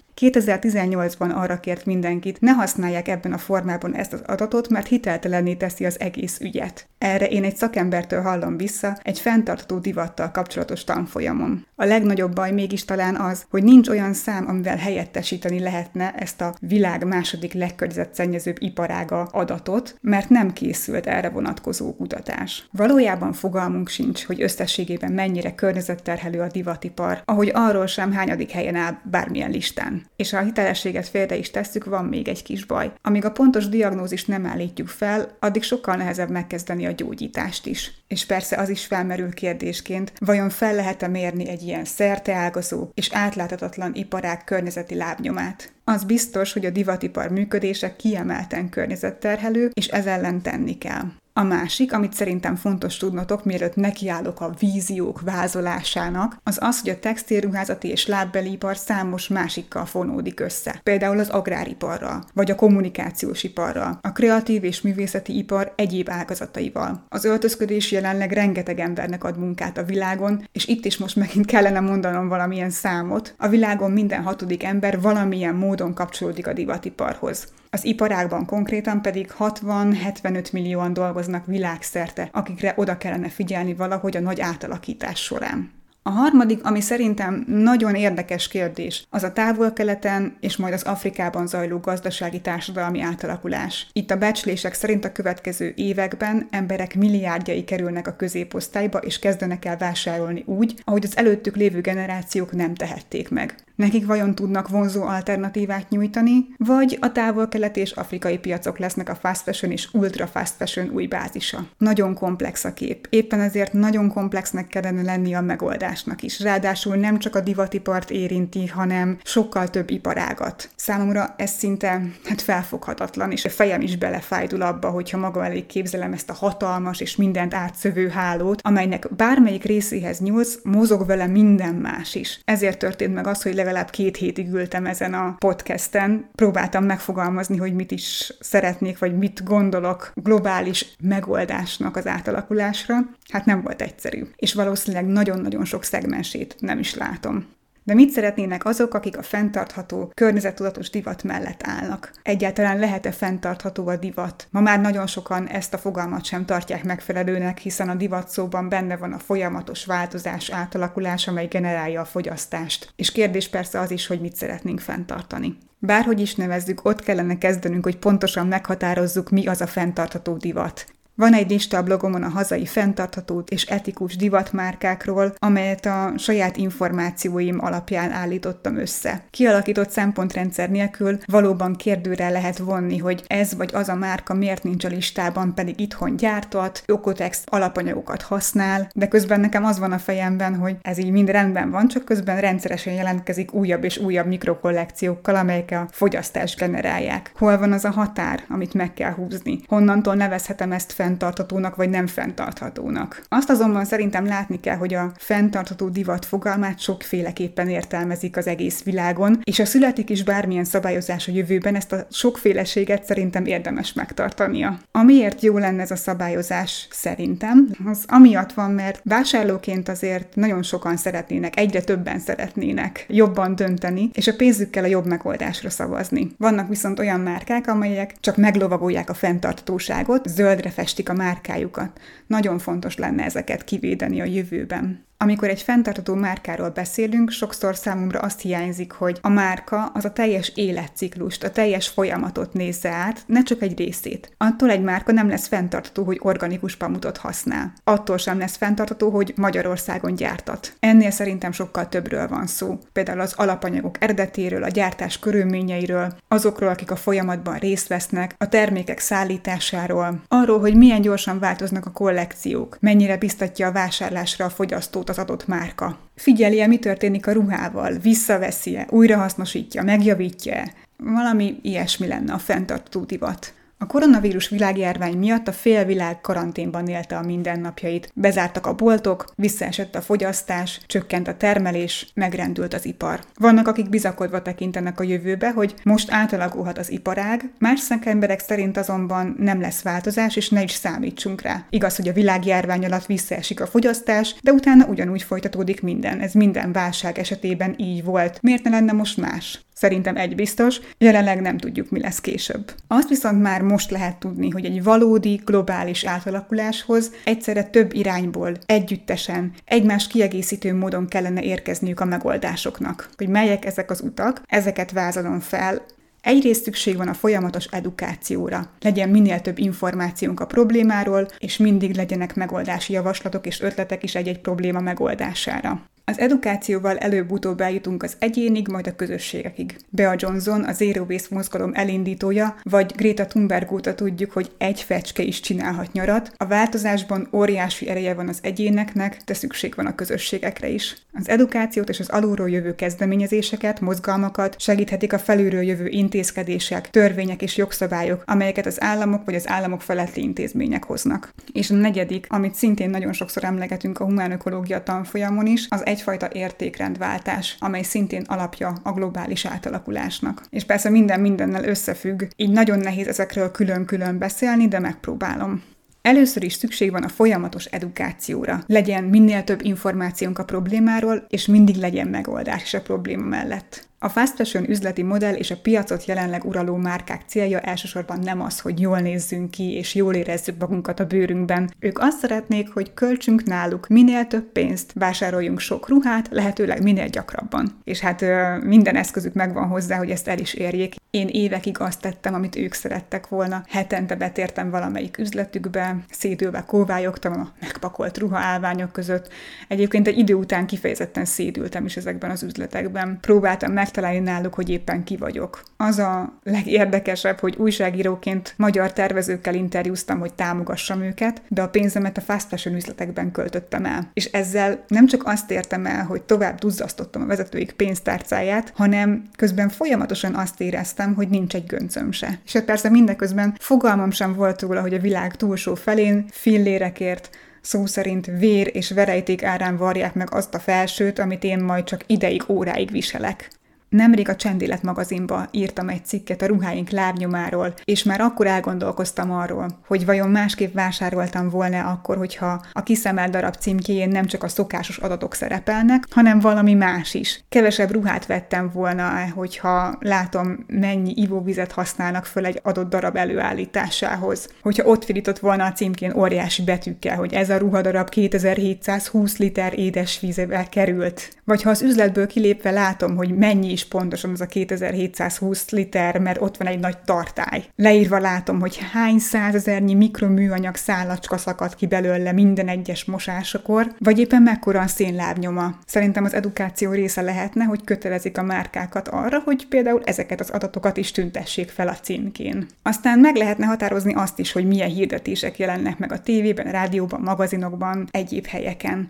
2018-ban 0.82 1.36
arra 1.36 1.60
kért 1.60 1.86
mindenkit, 1.86 2.42
ne 2.42 2.52
használják 2.52 3.08
ebben 3.08 3.34
a 3.34 3.38
formában 3.38 3.96
ezt 3.96 4.14
az 4.14 4.22
adatot, 4.26 4.70
mert 4.70 4.88
hiteltelenné 4.88 5.54
teszi 5.54 5.86
az 5.86 6.00
egész 6.00 6.40
ügyet. 6.40 6.90
Erre 6.98 7.28
én 7.28 7.44
egy 7.44 7.56
szakembertől 7.56 8.22
hallom 8.22 8.58
vissza 8.58 8.98
egy 9.04 9.20
fenntartó 9.20 9.78
divattal 9.78 10.32
kapcsolatos 10.32 10.84
tanfolyamon. 10.84 11.66
A 11.76 11.86
legnagyobb 11.86 12.34
baj 12.34 12.52
mégis 12.52 12.86
talán 12.86 13.16
az, 13.16 13.46
hogy 13.50 13.64
nincs 13.64 13.88
olyan 13.90 14.14
szám, 14.14 14.48
amivel 14.48 14.78
helyettesíteni 14.78 15.60
lehetne 15.60 16.12
ezt 16.12 16.42
a 16.42 16.54
világ 16.60 17.08
második 17.08 17.54
legkörnyezetszennyezőbb 17.54 18.56
iparága 18.60 19.22
adatot, 19.22 19.98
mert 20.02 20.30
nem 20.30 20.54
készült 20.54 21.08
erre 21.08 21.30
vonatkozó 21.30 21.96
kutatás. 21.96 22.68
Valójában 22.72 23.34
fogalmunk 23.34 23.90
sincs, 23.90 24.26
hogy 24.26 24.42
összességében 24.42 25.12
mennyire 25.12 25.56
környezetterhelő 25.56 26.40
a 26.40 26.48
divatipar, 26.48 27.22
ahogy 27.26 27.52
arról 27.54 27.86
sem 27.86 28.12
hányadik 28.12 28.52
helyen 28.52 28.76
áll 28.76 28.98
bármilyen 29.04 29.52
listán. 29.52 30.06
És 30.16 30.34
a 30.34 30.38
hitelességet 30.72 31.08
félre 31.08 31.36
is 31.36 31.52
tesszük, 31.52 31.86
van 31.86 32.06
még 32.06 32.28
egy 32.28 32.44
kis 32.44 32.66
baj. 32.66 32.92
Amíg 33.02 33.26
a 33.26 33.32
pontos 33.32 33.70
diagnózist 33.70 34.28
nem 34.28 34.46
állítjuk 34.46 34.88
fel, 34.88 35.38
addig 35.40 35.64
sokkal 35.64 35.96
nehezebb 35.96 36.30
megkezdeni 36.30 36.86
a 36.86 36.92
gyógyítást 36.92 37.66
is. 37.66 37.92
És 38.08 38.26
persze 38.26 38.58
az 38.58 38.70
is 38.70 38.86
felmerül 38.86 39.34
kérdésként, 39.34 40.14
vajon 40.20 40.50
fel 40.50 40.76
lehet-e 40.76 41.08
mérni 41.08 41.50
egy 41.50 41.62
ilyen 41.62 41.86
szerteágazó 41.86 42.90
és 42.94 43.10
átláthatatlan 43.12 43.92
iparág 43.94 44.44
környezeti 44.44 44.96
lábnyomát? 44.96 45.72
Az 45.84 46.04
biztos, 46.04 46.54
hogy 46.54 46.66
a 46.66 46.70
divatipar 46.70 47.30
működése 47.30 47.96
kiemelten 47.96 48.70
környezetterhelő, 48.70 49.72
és 49.74 49.88
ez 49.88 50.06
ellen 50.06 50.42
tenni 50.42 50.78
kell. 50.78 51.06
A 51.34 51.44
másik, 51.44 51.94
amit 51.94 52.14
szerintem 52.14 52.56
fontos 52.56 52.98
tudnotok, 52.98 53.46
mielőtt 53.46 53.76
nekiállok 53.76 54.42
a 54.42 54.54
víziók 54.60 55.22
vázolásának, 55.22 56.38
az 56.44 56.58
az, 56.62 56.82
hogy 56.82 56.90
a 56.90 57.00
textilruházati 57.00 57.88
és 57.88 58.08
lábbelipar 58.08 58.78
számos 58.78 59.28
másikkal 59.28 59.86
fonódik 59.86 60.40
össze. 60.40 60.80
Például 60.84 61.20
az 61.20 61.30
agráriparral, 61.30 62.24
vagy 62.34 62.52
a 62.52 62.56
kommunikációs 62.56 63.44
iparral, 63.44 64.00
a 64.02 64.12
kreatív 64.12 64.64
és 64.64 64.82
művészeti 64.82 65.38
ipar 65.38 65.74
egyéb 65.76 66.10
ágazataival. 66.10 67.04
Az 67.10 67.26
öltözködés 67.26 67.92
jelenleg 67.92 68.32
rengeteg 68.32 68.80
embernek 68.80 69.24
ad 69.24 69.38
munkát 69.38 69.78
a 69.78 69.84
világon, 69.84 70.48
és 70.52 70.68
itt 70.68 70.86
is 70.86 70.98
most 70.98 71.16
megint 71.16 71.46
kellene 71.46 71.80
mondanom 71.80 72.28
valamilyen 72.28 72.70
számot. 72.70 73.34
A 73.38 73.48
világon 73.48 73.92
minden 73.92 74.24
hatodik 74.24 74.64
ember 74.64 75.02
valamilyen 75.02 75.56
módon 75.56 75.94
kapcsolódik 75.94 76.48
a 76.48 76.54
divatiparhoz. 76.54 77.48
Az 77.74 77.86
iparágban 77.86 78.46
konkrétan 78.46 79.02
pedig 79.02 79.34
60-75 79.40 80.52
millióan 80.52 80.94
dolgoznak 80.94 81.46
világszerte, 81.46 82.30
akikre 82.32 82.74
oda 82.76 82.98
kellene 82.98 83.30
figyelni 83.30 83.74
valahogy 83.74 84.18
a 84.18 84.20
nagy 84.20 84.40
átalakítás 84.40 85.20
során. 85.20 85.72
A 86.04 86.10
harmadik, 86.10 86.66
ami 86.66 86.82
szerintem 86.82 87.44
nagyon 87.48 87.96
érdekes 87.96 88.48
kérdés, 88.48 89.06
az 89.10 89.24
a 89.24 89.34
távol-keleten 89.34 90.38
és 90.40 90.58
majd 90.58 90.74
az 90.74 90.84
Afrikában 90.84 91.48
zajló 91.48 91.78
gazdasági 91.78 92.42
társadalmi 92.42 93.02
átalakulás. 93.02 93.88
Itt 93.94 94.12
a 94.12 94.18
becslések 94.18 94.74
szerint 94.74 95.06
a 95.06 95.12
következő 95.12 95.74
években 95.76 96.48
emberek 96.50 96.96
milliárdjai 96.96 97.64
kerülnek 97.64 98.08
a 98.08 98.16
középosztályba 98.16 98.98
és 98.98 99.20
kezdenek 99.20 99.66
el 99.66 99.78
vásárolni 99.78 100.44
úgy, 100.46 100.82
ahogy 100.84 101.04
az 101.06 101.18
előttük 101.18 101.56
lévő 101.56 101.82
generációk 101.82 102.52
nem 102.52 102.74
tehették 102.74 103.30
meg. 103.30 103.56
Nekik 103.82 104.06
vajon 104.06 104.36
tudnak 104.36 104.68
vonzó 104.68 105.04
alternatívát 105.04 105.90
nyújtani, 105.90 106.46
vagy 106.58 106.98
a 107.00 107.12
távol-keleti 107.12 107.80
és 107.80 107.92
afrikai 107.92 108.38
piacok 108.38 108.78
lesznek 108.78 109.10
a 109.10 109.16
fast 109.16 109.42
fashion 109.42 109.72
és 109.72 109.88
ultra 109.94 110.28
fast 110.28 110.54
fashion 110.54 110.90
új 110.90 111.08
bázisa. 111.08 111.68
Nagyon 111.78 112.14
komplex 112.14 112.64
a 112.64 112.74
kép. 112.74 113.08
Éppen 113.10 113.40
ezért 113.40 113.74
nagyon 113.74 114.10
komplexnek 114.10 114.68
kellene 114.68 115.02
lenni 115.02 115.34
a 115.34 115.42
megoldásnak 115.42 116.22
is. 116.24 116.40
Ráadásul 116.40 116.96
nem 116.96 117.20
csak 117.20 117.36
a 117.36 117.42
divatipart 117.42 118.10
érinti, 118.10 118.68
hanem 118.68 119.18
sokkal 119.24 119.70
több 119.70 119.90
iparágat. 119.90 120.70
Számomra 120.76 121.34
ez 121.38 121.52
szinte 121.52 122.02
hát 122.26 122.42
felfoghatatlan, 122.42 123.32
és 123.32 123.46
a 123.46 123.50
fejem 123.50 123.82
is 123.82 123.98
belefájdul 123.98 124.62
abba, 124.62 124.90
hogyha 124.90 125.18
maga 125.18 125.46
elég 125.46 125.66
képzelem 125.66 126.14
ezt 126.14 126.30
a 126.30 126.34
hatalmas 126.34 127.00
és 127.00 127.16
mindent 127.16 127.54
átszövő 127.54 128.10
hálót, 128.10 128.62
amelynek 128.64 129.16
bármelyik 129.16 129.64
részéhez 129.64 130.20
nyúlsz, 130.20 130.60
mozog 130.64 131.06
vele 131.06 131.28
minden 131.28 131.76
más 131.76 132.16
is. 132.16 132.42
Ezért 132.46 132.80
történt 132.80 133.14
meg 133.14 133.28
az, 133.28 133.42
hogy 133.42 133.54
legalább 133.54 133.70
legalább 133.72 133.90
két 133.90 134.18
hétig 134.18 134.54
ültem 134.54 134.86
ezen 134.86 135.14
a 135.14 135.36
podcasten, 135.38 136.30
próbáltam 136.36 136.84
megfogalmazni, 136.84 137.58
hogy 137.58 137.74
mit 137.74 137.92
is 137.92 138.34
szeretnék, 138.40 139.00
vagy 139.00 139.18
mit 139.18 139.44
gondolok 139.44 140.12
globális 140.16 140.96
megoldásnak 141.00 141.96
az 141.96 142.08
átalakulásra. 142.08 142.96
Hát 143.30 143.46
nem 143.46 143.62
volt 143.62 143.82
egyszerű. 143.82 144.24
És 144.36 144.54
valószínűleg 144.54 145.06
nagyon-nagyon 145.06 145.66
sok 145.66 145.84
szegmensét 145.84 146.56
nem 146.60 146.80
is 146.80 146.96
látom. 146.96 147.46
De 147.84 147.94
mit 147.94 148.10
szeretnének 148.10 148.66
azok, 148.66 148.94
akik 148.94 149.18
a 149.18 149.24
fenntartható, 149.24 150.12
környezettudatos 150.14 150.90
divat 150.90 151.24
mellett 151.24 151.62
állnak? 151.64 152.12
Egyáltalán 152.22 152.80
lehet-e 152.80 153.12
fenntartható 153.12 153.88
a 153.88 153.96
divat? 153.96 154.48
Ma 154.50 154.60
már 154.60 154.80
nagyon 154.80 155.08
sokan 155.08 155.48
ezt 155.48 155.74
a 155.74 155.78
fogalmat 155.78 156.26
sem 156.26 156.46
tartják 156.46 156.84
megfelelőnek, 156.84 157.58
hiszen 157.58 157.90
a 157.90 157.96
divat 157.96 158.30
szóban 158.30 158.70
benne 158.70 158.98
van 158.98 159.14
a 159.14 159.20
folyamatos 159.20 159.86
változás, 159.86 160.50
átalakulás, 160.50 161.28
amely 161.28 161.48
generálja 161.48 162.02
a 162.02 162.06
fogyasztást. 162.06 162.94
És 162.96 163.12
kérdés 163.12 163.50
persze 163.50 163.80
az 163.80 163.92
is, 163.92 164.08
hogy 164.08 164.22
mit 164.22 164.36
szeretnénk 164.36 164.80
fenntartani. 164.80 165.58
Bárhogy 165.80 166.20
is 166.20 166.36
nevezzük, 166.36 166.86
ott 166.86 167.02
kellene 167.02 167.38
kezdenünk, 167.38 167.84
hogy 167.84 167.98
pontosan 167.98 168.48
meghatározzuk, 168.48 169.30
mi 169.30 169.48
az 169.48 169.62
a 169.62 169.68
fenntartható 169.68 170.38
divat. 170.38 170.86
Van 171.22 171.34
egy 171.34 171.50
lista 171.50 171.78
a 171.78 171.84
blogomon 171.84 172.24
a 172.24 172.30
hazai 172.30 172.66
fenntartható 172.66 173.44
és 173.48 173.64
etikus 173.64 174.16
divatmárkákról, 174.16 175.34
amelyet 175.38 175.86
a 175.86 176.14
saját 176.18 176.58
információim 176.58 177.58
alapján 177.64 178.12
állítottam 178.12 178.78
össze. 178.78 179.24
Kialakított 179.30 179.90
szempontrendszer 179.90 180.70
nélkül 180.70 181.18
valóban 181.26 181.76
kérdőre 181.76 182.30
lehet 182.30 182.58
vonni, 182.58 182.98
hogy 182.98 183.24
ez 183.28 183.56
vagy 183.56 183.70
az 183.74 183.90
a 183.90 183.96
márka 183.96 184.34
miért 184.34 184.64
nincs 184.64 184.86
a 184.86 184.88
listában, 184.88 185.54
pedig 185.54 185.80
itthon 185.80 186.16
gyártott, 186.16 186.84
Okotex 186.88 187.44
alapanyagokat 187.46 188.22
használ, 188.22 188.90
de 188.96 189.08
közben 189.08 189.40
nekem 189.40 189.66
az 189.66 189.80
van 189.80 189.92
a 189.92 190.00
fejemben, 190.00 190.56
hogy 190.56 190.76
ez 190.82 190.98
így 190.98 191.12
mind 191.12 191.30
rendben 191.30 191.72
van, 191.72 191.88
csak 191.88 192.06
közben 192.06 192.42
rendszeresen 192.42 192.94
jelentkezik 192.94 193.54
újabb 193.54 193.84
és 193.84 193.98
újabb 193.98 194.28
mikrokollekciókkal, 194.28 195.36
amelyek 195.36 195.72
a 195.72 195.88
fogyasztást 195.92 196.60
generálják. 196.60 197.32
Hol 197.38 197.58
van 197.58 197.72
az 197.72 197.86
a 197.86 197.92
határ, 197.92 198.44
amit 198.50 198.74
meg 198.74 198.94
kell 198.94 199.12
húzni? 199.12 199.60
Honnantól 199.68 200.16
nevezhetem 200.16 200.72
ezt 200.72 200.92
fenntarthatónak 201.12 201.76
vagy 201.76 201.90
nem 201.90 202.08
fenntarthatónak. 202.08 203.24
Azt 203.30 203.50
azonban 203.50 203.86
szerintem 203.86 204.26
látni 204.26 204.60
kell, 204.60 204.76
hogy 204.76 204.94
a 204.94 205.12
fenntartható 205.18 205.90
divat 205.90 206.26
fogalmát 206.26 206.80
sokféleképpen 206.80 207.70
értelmezik 207.70 208.38
az 208.38 208.48
egész 208.48 208.84
világon, 208.84 209.40
és 209.44 209.58
ha 209.58 209.66
születik 209.66 210.10
is 210.10 210.24
bármilyen 210.24 210.64
szabályozás 210.64 211.28
a 211.28 211.32
jövőben, 211.32 211.76
ezt 211.76 211.92
a 211.92 212.08
sokféleséget 212.12 213.04
szerintem 213.04 213.46
érdemes 213.46 213.94
megtartania. 213.94 214.80
Amiért 214.92 215.42
jó 215.42 215.58
lenne 215.58 215.82
ez 215.82 215.92
a 215.92 215.96
szabályozás 215.96 216.88
szerintem, 216.92 217.68
az 217.86 218.04
amiatt 218.08 218.54
van, 218.54 218.72
mert 218.72 219.02
vásárlóként 219.04 219.90
azért 219.90 220.36
nagyon 220.36 220.64
sokan 220.64 220.98
szeretnének, 220.98 221.60
egyre 221.60 221.82
többen 221.82 222.20
szeretnének 222.20 223.06
jobban 223.10 223.56
dönteni, 223.56 224.10
és 224.14 224.28
a 224.28 224.36
pénzükkel 224.36 224.84
a 224.84 224.88
jobb 224.88 225.06
megoldásra 225.06 225.70
szavazni. 225.70 226.32
Vannak 226.38 226.68
viszont 226.68 227.00
olyan 227.00 227.20
márkák, 227.20 227.68
amelyek 227.68 228.14
csak 228.20 228.38
meglovagolják 228.38 229.10
a 229.10 229.14
fenntartóságot, 229.14 230.28
zöldre 230.28 230.70
festik 230.70 230.91
festik 230.92 231.10
a 231.10 231.14
márkájukat. 231.14 232.00
Nagyon 232.28 232.60
fontos 232.60 232.98
lenne 232.98 233.24
ezeket 233.24 233.64
kivédeni 233.64 234.22
a 234.22 234.26
jövőben. 234.26 235.06
Amikor 235.22 235.50
egy 235.50 235.62
fenntartató 235.62 236.14
márkáról 236.14 236.70
beszélünk, 236.70 237.30
sokszor 237.30 237.76
számomra 237.76 238.20
azt 238.20 238.42
hiányzik, 238.42 238.92
hogy 238.92 239.20
a 239.22 239.30
márka 239.30 239.86
az 239.94 240.06
a 240.06 240.12
teljes 240.12 240.52
életciklust, 240.56 241.44
a 241.44 241.52
teljes 241.52 241.88
folyamatot 241.88 242.54
nézze 242.54 242.90
át, 242.90 243.24
ne 243.26 243.44
csak 243.44 243.62
egy 243.62 243.78
részét. 243.78 244.34
Attól 244.38 244.70
egy 244.70 244.82
márka 244.82 245.12
nem 245.12 245.30
lesz 245.30 245.48
fenntartató, 245.48 246.04
hogy 246.04 246.20
organikus 246.22 246.76
pamutot 246.76 247.18
használ. 247.18 247.74
Attól 247.84 248.18
sem 248.18 248.38
lesz 248.38 248.56
fenntartató, 248.56 249.10
hogy 249.10 249.34
Magyarországon 249.36 250.16
gyártat. 250.16 250.74
Ennél 250.80 251.12
szerintem 251.12 251.52
sokkal 251.52 251.90
többről 251.90 252.28
van 252.28 252.48
szó. 252.48 252.80
Például 252.94 253.20
az 253.20 253.34
alapanyagok 253.36 253.96
eredetéről, 254.00 254.64
a 254.64 254.68
gyártás 254.68 255.20
körülményeiről, 255.20 256.14
azokról, 256.28 256.70
akik 256.70 256.92
a 256.92 256.96
folyamatban 256.96 257.58
részt 257.58 257.88
vesznek, 257.88 258.36
a 258.38 258.50
termékek 258.50 259.00
szállításáról, 259.00 260.22
arról, 260.28 260.60
hogy 260.60 260.76
milyen 260.76 261.02
gyorsan 261.02 261.40
változnak 261.40 261.86
a 261.86 261.92
kollekciók, 261.92 262.78
mennyire 262.80 263.18
biztatja 263.18 263.68
a 263.68 263.72
vásárlásra 263.72 264.46
a 264.46 264.50
fogyasztót 264.50 265.10
az 265.12 265.20
adott 265.20 265.48
márka. 265.48 266.00
Figyelje, 266.16 266.68
mi 266.68 266.80
történik 266.80 267.28
a 267.28 267.32
ruhával, 267.32 267.94
visszaveszi-e, 267.94 268.88
újrahasznosítja, 268.90 269.84
megjavítja-e. 269.84 270.74
Valami 270.98 271.60
ilyesmi 271.62 272.08
lenne 272.08 272.34
a 272.34 272.38
fenntartó 272.38 273.04
divat. 273.04 273.54
A 273.82 273.88
koronavírus 273.88 274.50
világjárvány 274.50 275.18
miatt 275.18 275.48
a 275.48 275.52
félvilág 275.52 276.22
karanténban 276.22 276.88
élte 276.88 277.18
a 277.18 277.22
mindennapjait. 277.22 278.12
Bezártak 278.16 278.66
a 278.66 278.74
boltok, 278.74 279.26
visszaesett 279.36 279.96
a 279.96 280.02
fogyasztás, 280.02 280.82
csökkent 280.86 281.28
a 281.28 281.38
termelés, 281.38 282.12
megrendült 282.14 282.74
az 282.74 282.86
ipar. 282.86 283.20
Vannak, 283.36 283.68
akik 283.68 283.90
bizakodva 283.90 284.42
tekintenek 284.42 285.00
a 285.00 285.04
jövőbe, 285.04 285.52
hogy 285.52 285.76
most 285.84 286.12
átalakulhat 286.12 286.78
az 286.78 286.92
iparág, 286.92 287.52
más 287.60 287.80
szakemberek 287.80 288.40
szerint 288.40 288.78
azonban 288.78 289.36
nem 289.38 289.62
lesz 289.62 289.82
változás, 289.82 290.36
és 290.36 290.50
ne 290.50 290.64
is 290.64 290.72
számítsunk 290.72 291.42
rá. 291.42 291.66
Igaz, 291.70 291.96
hogy 291.96 292.08
a 292.08 292.14
világjárvány 292.14 292.86
alatt 292.86 293.06
visszaesik 293.06 293.62
a 293.62 293.68
fogyasztás, 293.68 294.36
de 294.42 294.52
utána 294.52 294.86
ugyanúgy 294.86 295.24
folytatódik 295.24 295.82
minden. 295.82 296.20
Ez 296.20 296.34
minden 296.34 296.72
válság 296.72 297.20
esetében 297.20 297.74
így 297.78 298.04
volt. 298.04 298.42
Miért 298.42 298.64
ne 298.64 298.70
lenne 298.70 298.92
most 298.92 299.18
más? 299.18 299.60
Szerintem 299.82 300.18
egy 300.18 300.36
biztos, 300.36 300.80
jelenleg 300.98 301.42
nem 301.42 301.58
tudjuk, 301.58 301.90
mi 301.90 302.00
lesz 302.00 302.20
később. 302.20 302.72
Azt 302.88 303.10
viszont 303.10 303.42
már 303.42 303.62
most 303.62 303.92
lehet 303.92 304.20
tudni, 304.20 304.50
hogy 304.50 304.66
egy 304.66 304.84
valódi, 304.84 305.42
globális 305.46 306.06
átalakuláshoz 306.06 307.12
egyszerre 307.24 307.64
több 307.64 307.94
irányból, 307.94 308.58
együttesen, 308.66 309.54
egymás 309.66 310.08
kiegészítő 310.08 310.74
módon 310.74 311.08
kellene 311.08 311.42
érkezniük 311.42 312.00
a 312.00 312.06
megoldásoknak. 312.06 313.10
Hogy 313.18 313.28
melyek 313.28 313.66
ezek 313.66 313.92
az 313.92 314.02
utak, 314.02 314.42
ezeket 314.48 314.92
vázolom 314.92 315.40
fel, 315.40 315.82
Egyrészt 316.22 316.64
szükség 316.64 316.98
van 316.98 317.08
a 317.08 317.14
folyamatos 317.14 317.66
edukációra. 317.66 318.70
Legyen 318.82 319.10
minél 319.10 319.42
több 319.42 319.58
információnk 319.58 320.40
a 320.40 320.46
problémáról, 320.46 321.28
és 321.38 321.58
mindig 321.58 321.96
legyenek 321.96 322.36
megoldási 322.36 322.94
javaslatok 322.94 323.46
és 323.46 323.62
ötletek 323.62 324.04
is 324.04 324.16
egy-egy 324.16 324.40
probléma 324.40 324.80
megoldására. 324.80 325.82
Az 326.06 326.20
edukációval 326.20 326.98
előbb-utóbb 326.98 327.62
eljutunk 327.62 328.04
az 328.04 328.16
egyénig, 328.20 328.68
majd 328.68 328.88
a 328.88 328.96
közösségekig. 328.96 329.76
Bea 329.90 330.16
Johnson, 330.18 330.64
a 330.64 330.74
Zero 330.74 331.06
Waste 331.10 331.36
mozgalom 331.36 331.72
elindítója, 331.74 332.56
vagy 332.64 332.94
Greta 332.96 333.26
Thunberg 333.26 333.72
óta 333.72 333.96
tudjuk, 333.96 334.32
hogy 334.32 334.52
egy 334.58 334.82
fecske 334.82 335.24
is 335.24 335.40
csinálhat 335.40 335.92
nyarat. 335.92 336.32
A 336.38 336.46
változásban 336.46 337.28
óriási 337.34 337.90
ereje 337.90 338.14
van 338.14 338.28
az 338.28 338.40
egyéneknek, 338.42 339.18
de 339.26 339.34
szükség 339.34 339.76
van 339.76 339.86
a 339.86 339.96
közösségekre 339.96 340.68
is. 340.68 340.96
Az 341.14 341.30
edukációt 341.30 341.90
és 341.90 342.00
az 342.00 342.10
alulról 342.10 342.50
jövő 342.50 342.76
kezdeményezéseket, 342.76 343.80
mozgalmakat 343.80 344.60
segíthetik 344.60 345.14
a 345.14 345.20
felülről 345.20 345.62
jövő 345.62 345.88
intézkedések, 345.88 346.90
törvények 346.90 347.42
és 347.42 347.58
jogszabályok, 347.58 348.24
amelyeket 348.26 348.66
az 348.66 348.82
államok 348.82 349.26
vagy 349.26 349.36
az 349.36 349.50
államok 349.50 349.82
feletti 349.82 350.22
intézmények 350.22 350.84
hoznak. 350.84 351.34
És 351.54 351.70
a 351.70 351.76
negyedik, 351.76 352.26
amit 352.30 352.56
szintén 352.56 352.90
nagyon 352.90 353.14
sokszor 353.14 353.44
emlegetünk 353.44 354.00
a 354.00 354.06
humánökológia 354.06 354.84
tanfolyamon 354.84 355.46
is, 355.46 355.66
az 355.70 355.86
egyfajta 355.92 356.30
értékrendváltás, 356.34 357.56
amely 357.60 357.84
szintén 357.84 358.24
alapja 358.28 358.74
a 358.84 358.92
globális 358.92 359.46
átalakulásnak. 359.46 360.46
És 360.50 360.64
persze 360.64 360.90
minden 360.90 361.20
mindennel 361.20 361.64
összefügg, 361.64 362.24
így 362.36 362.52
nagyon 362.52 362.80
nehéz 362.80 363.08
ezekről 363.08 363.52
külön-külön 363.52 364.18
beszélni, 364.18 364.68
de 364.68 364.80
megpróbálom. 364.80 365.64
Először 366.02 366.44
is 366.44 366.54
szükség 366.54 366.92
van 366.92 367.04
a 367.04 367.08
folyamatos 367.08 367.66
edukációra. 367.66 368.64
Legyen 368.68 369.04
minél 369.04 369.44
több 369.44 369.60
információnk 369.64 370.40
a 370.40 370.46
problémáról, 370.46 371.26
és 371.30 371.46
mindig 371.46 371.76
legyen 371.76 372.08
megoldás 372.08 372.64
is 372.64 372.74
a 372.74 372.82
probléma 372.82 373.26
mellett. 373.26 373.90
A 374.04 374.10
fast 374.10 374.36
fashion 374.36 374.70
üzleti 374.70 375.04
modell 375.04 375.34
és 375.34 375.52
a 375.52 375.58
piacot 375.62 376.06
jelenleg 376.06 376.46
uraló 376.46 376.76
márkák 376.76 377.22
célja 377.28 377.60
elsősorban 377.60 378.20
nem 378.20 378.42
az, 378.42 378.60
hogy 378.60 378.80
jól 378.80 379.00
nézzünk 379.00 379.52
ki 379.52 379.74
és 379.74 379.96
jól 379.96 380.14
érezzük 380.14 380.60
magunkat 380.60 381.00
a 381.00 381.06
bőrünkben. 381.06 381.74
Ők 381.80 382.00
azt 382.00 382.20
szeretnék, 382.20 382.70
hogy 382.70 382.94
költsünk 382.94 383.44
náluk 383.44 383.88
minél 383.88 384.28
több 384.28 384.52
pénzt, 384.52 384.92
vásároljunk 384.94 385.60
sok 385.60 385.88
ruhát, 385.90 386.28
lehetőleg 386.32 386.84
minél 386.84 387.08
gyakrabban. 387.08 387.82
És 387.84 388.00
hát 388.00 388.26
minden 388.64 388.96
eszközük 388.96 389.34
megvan 389.34 389.68
hozzá, 389.68 389.98
hogy 389.98 390.10
ezt 390.10 390.28
el 390.28 390.40
is 390.40 390.54
érjék. 390.54 390.96
Én 391.10 391.28
évekig 391.28 391.80
azt 391.80 392.02
tettem, 392.02 392.34
amit 392.34 392.56
ők 392.56 392.74
szerettek 392.74 393.28
volna. 393.28 393.64
Hetente 393.68 394.16
betértem 394.16 394.70
valamelyik 394.70 395.18
üzletükbe, 395.18 395.98
szédülve 396.12 396.64
kóvályogtam 396.68 397.34
a 397.34 397.52
megpakolt 397.60 398.18
ruha 398.18 398.38
állványok 398.38 398.92
között. 398.92 399.28
Egyébként 399.68 400.08
egy 400.08 400.18
idő 400.18 400.34
után 400.34 400.66
kifejezetten 400.66 401.26
szédültem 401.26 401.86
is 401.86 401.98
ezekben 401.98 402.30
az 402.30 402.44
üzletekben. 402.44 403.18
Próbáltam 403.22 403.72
meg 403.72 403.90
megtalálni 403.92 404.20
náluk, 404.32 404.54
hogy 404.54 404.70
éppen 404.70 405.04
ki 405.04 405.18
vagyok. 405.18 405.64
Az 405.78 406.00
a 406.00 406.34
legérdekesebb, 406.44 407.40
hogy 407.40 407.56
újságíróként 407.58 408.54
magyar 408.58 408.94
tervezőkkel 408.94 409.56
interjúztam, 409.56 410.20
hogy 410.20 410.34
támogassam 410.34 411.02
őket, 411.02 411.42
de 411.48 411.62
a 411.62 411.70
pénzemet 411.70 412.18
a 412.18 412.22
fast 412.22 412.48
fashion 412.48 412.76
üzletekben 412.76 413.32
költöttem 413.32 413.86
el. 413.86 414.10
És 414.14 414.26
ezzel 414.26 414.84
nem 414.88 415.08
csak 415.08 415.22
azt 415.26 415.52
értem 415.52 415.86
el, 415.86 416.04
hogy 416.04 416.22
tovább 416.22 416.60
duzzasztottam 416.60 417.22
a 417.22 417.26
vezetőik 417.26 417.72
pénztárcáját, 417.72 418.72
hanem 418.76 419.24
közben 419.36 419.70
folyamatosan 419.70 420.36
azt 420.36 420.62
éreztem, 420.62 421.14
hogy 421.14 421.30
nincs 421.30 421.56
egy 421.56 421.66
göncöm 421.66 422.12
se. 422.12 422.40
És 422.46 422.54
hát 422.54 422.66
persze 422.66 422.90
mindeközben 422.90 423.56
fogalmam 423.60 424.12
sem 424.12 424.34
volt 424.34 424.62
róla, 424.62 424.82
hogy 424.82 424.94
a 424.94 425.00
világ 425.00 425.36
túlsó 425.36 425.76
felén 425.76 426.26
fillérekért 426.30 427.30
szó 427.62 427.86
szerint 427.86 428.26
vér 428.26 428.70
és 428.74 428.92
verejték 428.92 429.44
árán 429.44 429.78
varják 429.78 430.14
meg 430.14 430.34
azt 430.34 430.54
a 430.54 430.60
felsőt, 430.60 431.20
amit 431.20 431.44
én 431.44 431.60
majd 431.60 431.84
csak 431.84 432.04
ideig, 432.08 432.44
óráig 432.48 432.92
viselek. 432.92 433.50
Nemrég 433.92 434.30
a 434.30 434.36
Csendélet 434.36 434.84
magazinba 434.84 435.48
írtam 435.52 435.90
egy 435.90 436.06
cikket 436.06 436.42
a 436.42 436.46
ruháink 436.46 436.90
lábnyomáról, 436.90 437.74
és 437.84 438.04
már 438.04 438.22
akkor 438.22 438.48
elgondolkoztam 438.48 439.32
arról, 439.32 439.68
hogy 439.88 440.06
vajon 440.06 440.30
másképp 440.30 440.74
vásároltam 440.74 441.50
volna 441.50 441.90
akkor, 441.90 442.18
hogyha 442.18 442.66
a 442.72 442.84
kiszemelt 442.84 443.32
darab 443.32 443.56
címkéjén 443.56 444.10
nem 444.10 444.26
csak 444.26 444.44
a 444.44 444.48
szokásos 444.48 444.98
adatok 444.98 445.34
szerepelnek, 445.34 446.04
hanem 446.10 446.40
valami 446.40 446.74
más 446.74 447.14
is. 447.14 447.44
Kevesebb 447.50 447.92
ruhát 447.92 448.26
vettem 448.26 448.70
volna, 448.74 449.30
hogyha 449.36 449.98
látom, 450.00 450.66
mennyi 450.68 451.14
ivóvizet 451.16 451.72
használnak 451.72 452.26
föl 452.26 452.46
egy 452.46 452.60
adott 452.64 452.90
darab 452.90 453.16
előállításához. 453.16 454.50
Hogyha 454.62 454.88
ott 454.88 455.06
virított 455.06 455.40
volna 455.40 455.66
a 455.66 455.72
címkén 455.72 456.14
óriási 456.16 456.64
betűkkel, 456.64 457.16
hogy 457.16 457.34
ez 457.34 457.50
a 457.50 457.58
ruhadarab 457.58 458.10
2720 458.10 459.38
liter 459.38 459.80
édesvízével 459.80 460.70
került. 460.70 461.36
Vagy 461.44 461.62
ha 461.62 461.70
az 461.70 461.82
üzletből 461.82 462.28
kilépve 462.28 462.72
látom, 462.72 463.16
hogy 463.16 463.38
mennyi 463.38 463.80
is 463.82 463.88
pontosan 463.88 464.32
az 464.32 464.42
a 464.42 464.46
2720 464.46 465.70
liter, 465.70 466.20
mert 466.20 466.42
ott 466.42 466.58
van 466.58 466.68
egy 466.68 466.80
nagy 466.80 466.98
tartály. 466.98 467.64
Leírva 467.76 468.20
látom, 468.20 468.60
hogy 468.60 468.80
hány 468.92 469.20
százezernyi 469.20 469.94
mikroműanyag 469.94 470.76
szálacska 470.76 471.38
szakad 471.38 471.76
ki 471.76 471.88
belőle 471.88 472.32
minden 472.32 472.68
egyes 472.68 473.06
mosásakor, 473.06 473.94
vagy 473.98 474.20
éppen 474.20 474.42
mekkora 474.42 474.82
a 474.82 474.88
szénlábnyoma. 474.88 475.76
Szerintem 475.86 476.24
az 476.24 476.34
edukáció 476.34 476.92
része 476.92 477.22
lehetne, 477.22 477.64
hogy 477.64 477.84
kötelezik 477.84 478.38
a 478.38 478.44
márkákat 478.44 479.08
arra, 479.08 479.40
hogy 479.40 479.68
például 479.68 480.02
ezeket 480.04 480.40
az 480.40 480.50
adatokat 480.50 480.98
is 480.98 481.12
tüntessék 481.12 481.70
fel 481.70 481.88
a 481.88 481.96
címkén. 482.02 482.68
Aztán 482.82 483.20
meg 483.20 483.36
lehetne 483.36 483.66
határozni 483.66 484.14
azt 484.14 484.40
is, 484.40 484.52
hogy 484.52 484.68
milyen 484.68 484.90
hirdetések 484.90 485.60
jelennek 485.60 485.98
meg 485.98 486.12
a 486.12 486.22
tévében, 486.22 486.72
rádióban, 486.72 487.22
magazinokban, 487.22 488.08
egyéb 488.12 488.46
helyeken 488.46 489.10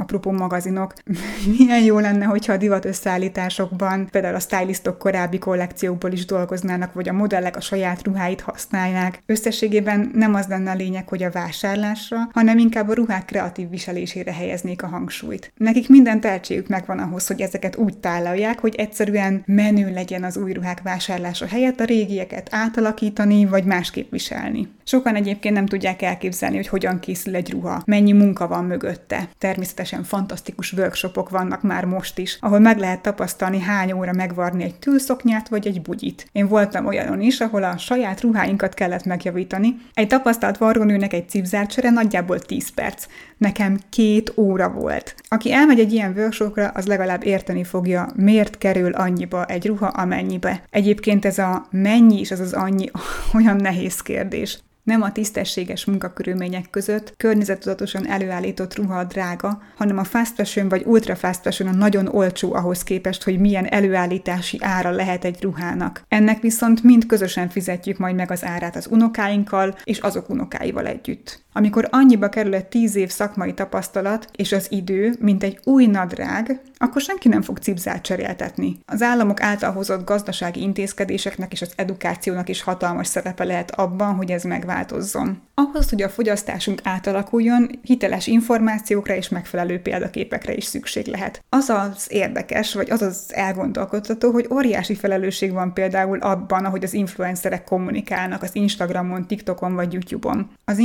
apropó 0.00 0.30
magazinok, 0.30 0.92
milyen 1.58 1.82
jó 1.82 1.98
lenne, 1.98 2.24
hogyha 2.24 2.52
a 2.52 2.56
divat 2.56 2.84
összeállításokban 2.84 4.08
például 4.10 4.34
a 4.34 4.38
stylistok 4.38 4.98
korábbi 4.98 5.38
kollekciókból 5.38 6.12
is 6.12 6.24
dolgoznának, 6.24 6.92
vagy 6.92 7.08
a 7.08 7.12
modellek 7.12 7.56
a 7.56 7.60
saját 7.60 8.04
ruháit 8.04 8.40
használják. 8.40 9.22
Összességében 9.26 10.10
nem 10.14 10.34
az 10.34 10.46
lenne 10.46 10.70
a 10.70 10.74
lényeg, 10.74 11.08
hogy 11.08 11.22
a 11.22 11.30
vásárlásra, 11.30 12.16
hanem 12.32 12.58
inkább 12.58 12.88
a 12.88 12.94
ruhák 12.94 13.24
kreatív 13.24 13.70
viselésére 13.70 14.32
helyeznék 14.32 14.82
a 14.82 14.86
hangsúlyt. 14.86 15.52
Nekik 15.56 15.88
minden 15.88 16.20
tehetségük 16.20 16.68
megvan 16.68 16.98
ahhoz, 16.98 17.26
hogy 17.26 17.40
ezeket 17.40 17.76
úgy 17.76 17.98
tálalják, 17.98 18.58
hogy 18.58 18.74
egyszerűen 18.74 19.42
menő 19.46 19.92
legyen 19.92 20.24
az 20.24 20.36
új 20.36 20.52
ruhák 20.52 20.82
vásárlása 20.82 21.46
helyett 21.46 21.80
a 21.80 21.84
régieket 21.84 22.48
átalakítani, 22.50 23.46
vagy 23.46 23.64
másképp 23.64 24.10
viselni. 24.10 24.68
Sokan 24.88 25.14
egyébként 25.14 25.54
nem 25.54 25.66
tudják 25.66 26.02
elképzelni, 26.02 26.56
hogy 26.56 26.68
hogyan 26.68 27.00
készül 27.00 27.34
egy 27.34 27.50
ruha, 27.50 27.82
mennyi 27.84 28.12
munka 28.12 28.46
van 28.46 28.64
mögötte. 28.64 29.28
Természetesen 29.38 30.02
fantasztikus 30.02 30.72
workshopok 30.72 31.28
vannak 31.28 31.62
már 31.62 31.84
most 31.84 32.18
is, 32.18 32.38
ahol 32.40 32.58
meg 32.58 32.78
lehet 32.78 33.02
tapasztalni, 33.02 33.60
hány 33.60 33.92
óra 33.92 34.12
megvarni 34.12 34.62
egy 34.62 34.74
tűlszoknyát 34.74 35.48
vagy 35.48 35.66
egy 35.66 35.82
bugyit. 35.82 36.28
Én 36.32 36.48
voltam 36.48 36.86
olyanon 36.86 37.20
is, 37.20 37.40
ahol 37.40 37.62
a 37.62 37.78
saját 37.78 38.20
ruháinkat 38.20 38.74
kellett 38.74 39.04
megjavítani. 39.04 39.76
Egy 39.94 40.06
tapasztalt 40.06 40.58
varrónőnek 40.58 41.12
egy 41.12 41.28
cipzárcsere 41.28 41.90
nagyjából 41.90 42.38
10 42.38 42.68
perc. 42.70 43.06
Nekem 43.36 43.78
két 43.88 44.32
óra 44.36 44.70
volt. 44.70 45.14
Aki 45.28 45.52
elmegy 45.52 45.80
egy 45.80 45.92
ilyen 45.92 46.12
workshopra, 46.16 46.68
az 46.68 46.86
legalább 46.86 47.24
érteni 47.24 47.64
fogja, 47.64 48.08
miért 48.14 48.58
kerül 48.58 48.92
annyiba 48.92 49.44
egy 49.44 49.66
ruha, 49.66 49.86
amennyibe. 49.86 50.62
Egyébként 50.70 51.24
ez 51.24 51.38
a 51.38 51.66
mennyi 51.70 52.20
is 52.20 52.30
az 52.30 52.40
az 52.40 52.52
annyi 52.52 52.90
olyan 53.36 53.56
nehéz 53.56 54.00
kérdés. 54.00 54.58
Nem 54.88 55.02
a 55.02 55.12
tisztességes 55.12 55.84
munkakörülmények 55.84 56.70
között 56.70 57.14
környezetudatosan 57.16 58.06
előállított 58.06 58.74
ruha 58.74 58.98
a 58.98 59.04
drága, 59.04 59.62
hanem 59.76 59.98
a 59.98 60.04
fast 60.04 60.34
fashion 60.34 60.68
vagy 60.68 60.82
ultra 60.86 61.16
fast 61.16 61.40
fashion 61.40 61.74
a 61.74 61.76
nagyon 61.76 62.06
olcsó 62.06 62.54
ahhoz 62.54 62.82
képest, 62.82 63.22
hogy 63.22 63.38
milyen 63.38 63.66
előállítási 63.66 64.58
ára 64.60 64.90
lehet 64.90 65.24
egy 65.24 65.42
ruhának. 65.42 66.04
Ennek 66.08 66.40
viszont 66.40 66.82
mind 66.82 67.06
közösen 67.06 67.48
fizetjük 67.48 67.98
majd 67.98 68.14
meg 68.14 68.30
az 68.30 68.44
árát 68.44 68.76
az 68.76 68.86
unokáinkkal 68.90 69.76
és 69.84 69.98
azok 69.98 70.28
unokáival 70.28 70.86
együtt. 70.86 71.46
Amikor 71.52 71.88
annyiba 71.90 72.28
kerül 72.28 72.54
egy 72.54 72.66
tíz 72.66 72.96
év 72.96 73.10
szakmai 73.10 73.54
tapasztalat 73.54 74.28
és 74.36 74.52
az 74.52 74.66
idő, 74.70 75.14
mint 75.20 75.42
egy 75.42 75.58
új 75.64 75.86
nadrág, 75.86 76.60
akkor 76.76 77.00
senki 77.00 77.28
nem 77.28 77.42
fog 77.42 77.58
cipzát 77.58 78.02
cseréltetni. 78.02 78.78
Az 78.86 79.02
államok 79.02 79.42
által 79.42 79.72
hozott 79.72 80.06
gazdasági 80.06 80.60
intézkedéseknek 80.60 81.52
és 81.52 81.62
az 81.62 81.72
edukációnak 81.76 82.48
is 82.48 82.62
hatalmas 82.62 83.06
szerepe 83.06 83.44
lehet 83.44 83.70
abban, 83.70 84.14
hogy 84.14 84.30
ez 84.30 84.42
megváltozzon. 84.42 85.42
Ahhoz, 85.54 85.88
hogy 85.90 86.02
a 86.02 86.08
fogyasztásunk 86.08 86.80
átalakuljon, 86.84 87.70
hiteles 87.82 88.26
információkra 88.26 89.14
és 89.14 89.28
megfelelő 89.28 89.80
példaképekre 89.80 90.54
is 90.54 90.64
szükség 90.64 91.06
lehet. 91.06 91.44
Az 91.48 91.68
az 91.68 92.06
érdekes, 92.08 92.74
vagy 92.74 92.90
az 92.90 93.02
az 93.02 93.24
elgondolkodtató, 93.28 94.30
hogy 94.30 94.48
óriási 94.52 94.94
felelősség 94.94 95.52
van 95.52 95.72
például 95.72 96.18
abban, 96.18 96.64
ahogy 96.64 96.84
az 96.84 96.92
influencerek 96.92 97.64
kommunikálnak 97.64 98.42
az 98.42 98.54
Instagramon, 98.54 99.26
TikTokon 99.26 99.74
vagy 99.74 99.92
YouTube-on. 99.92 100.50
Az 100.64 100.78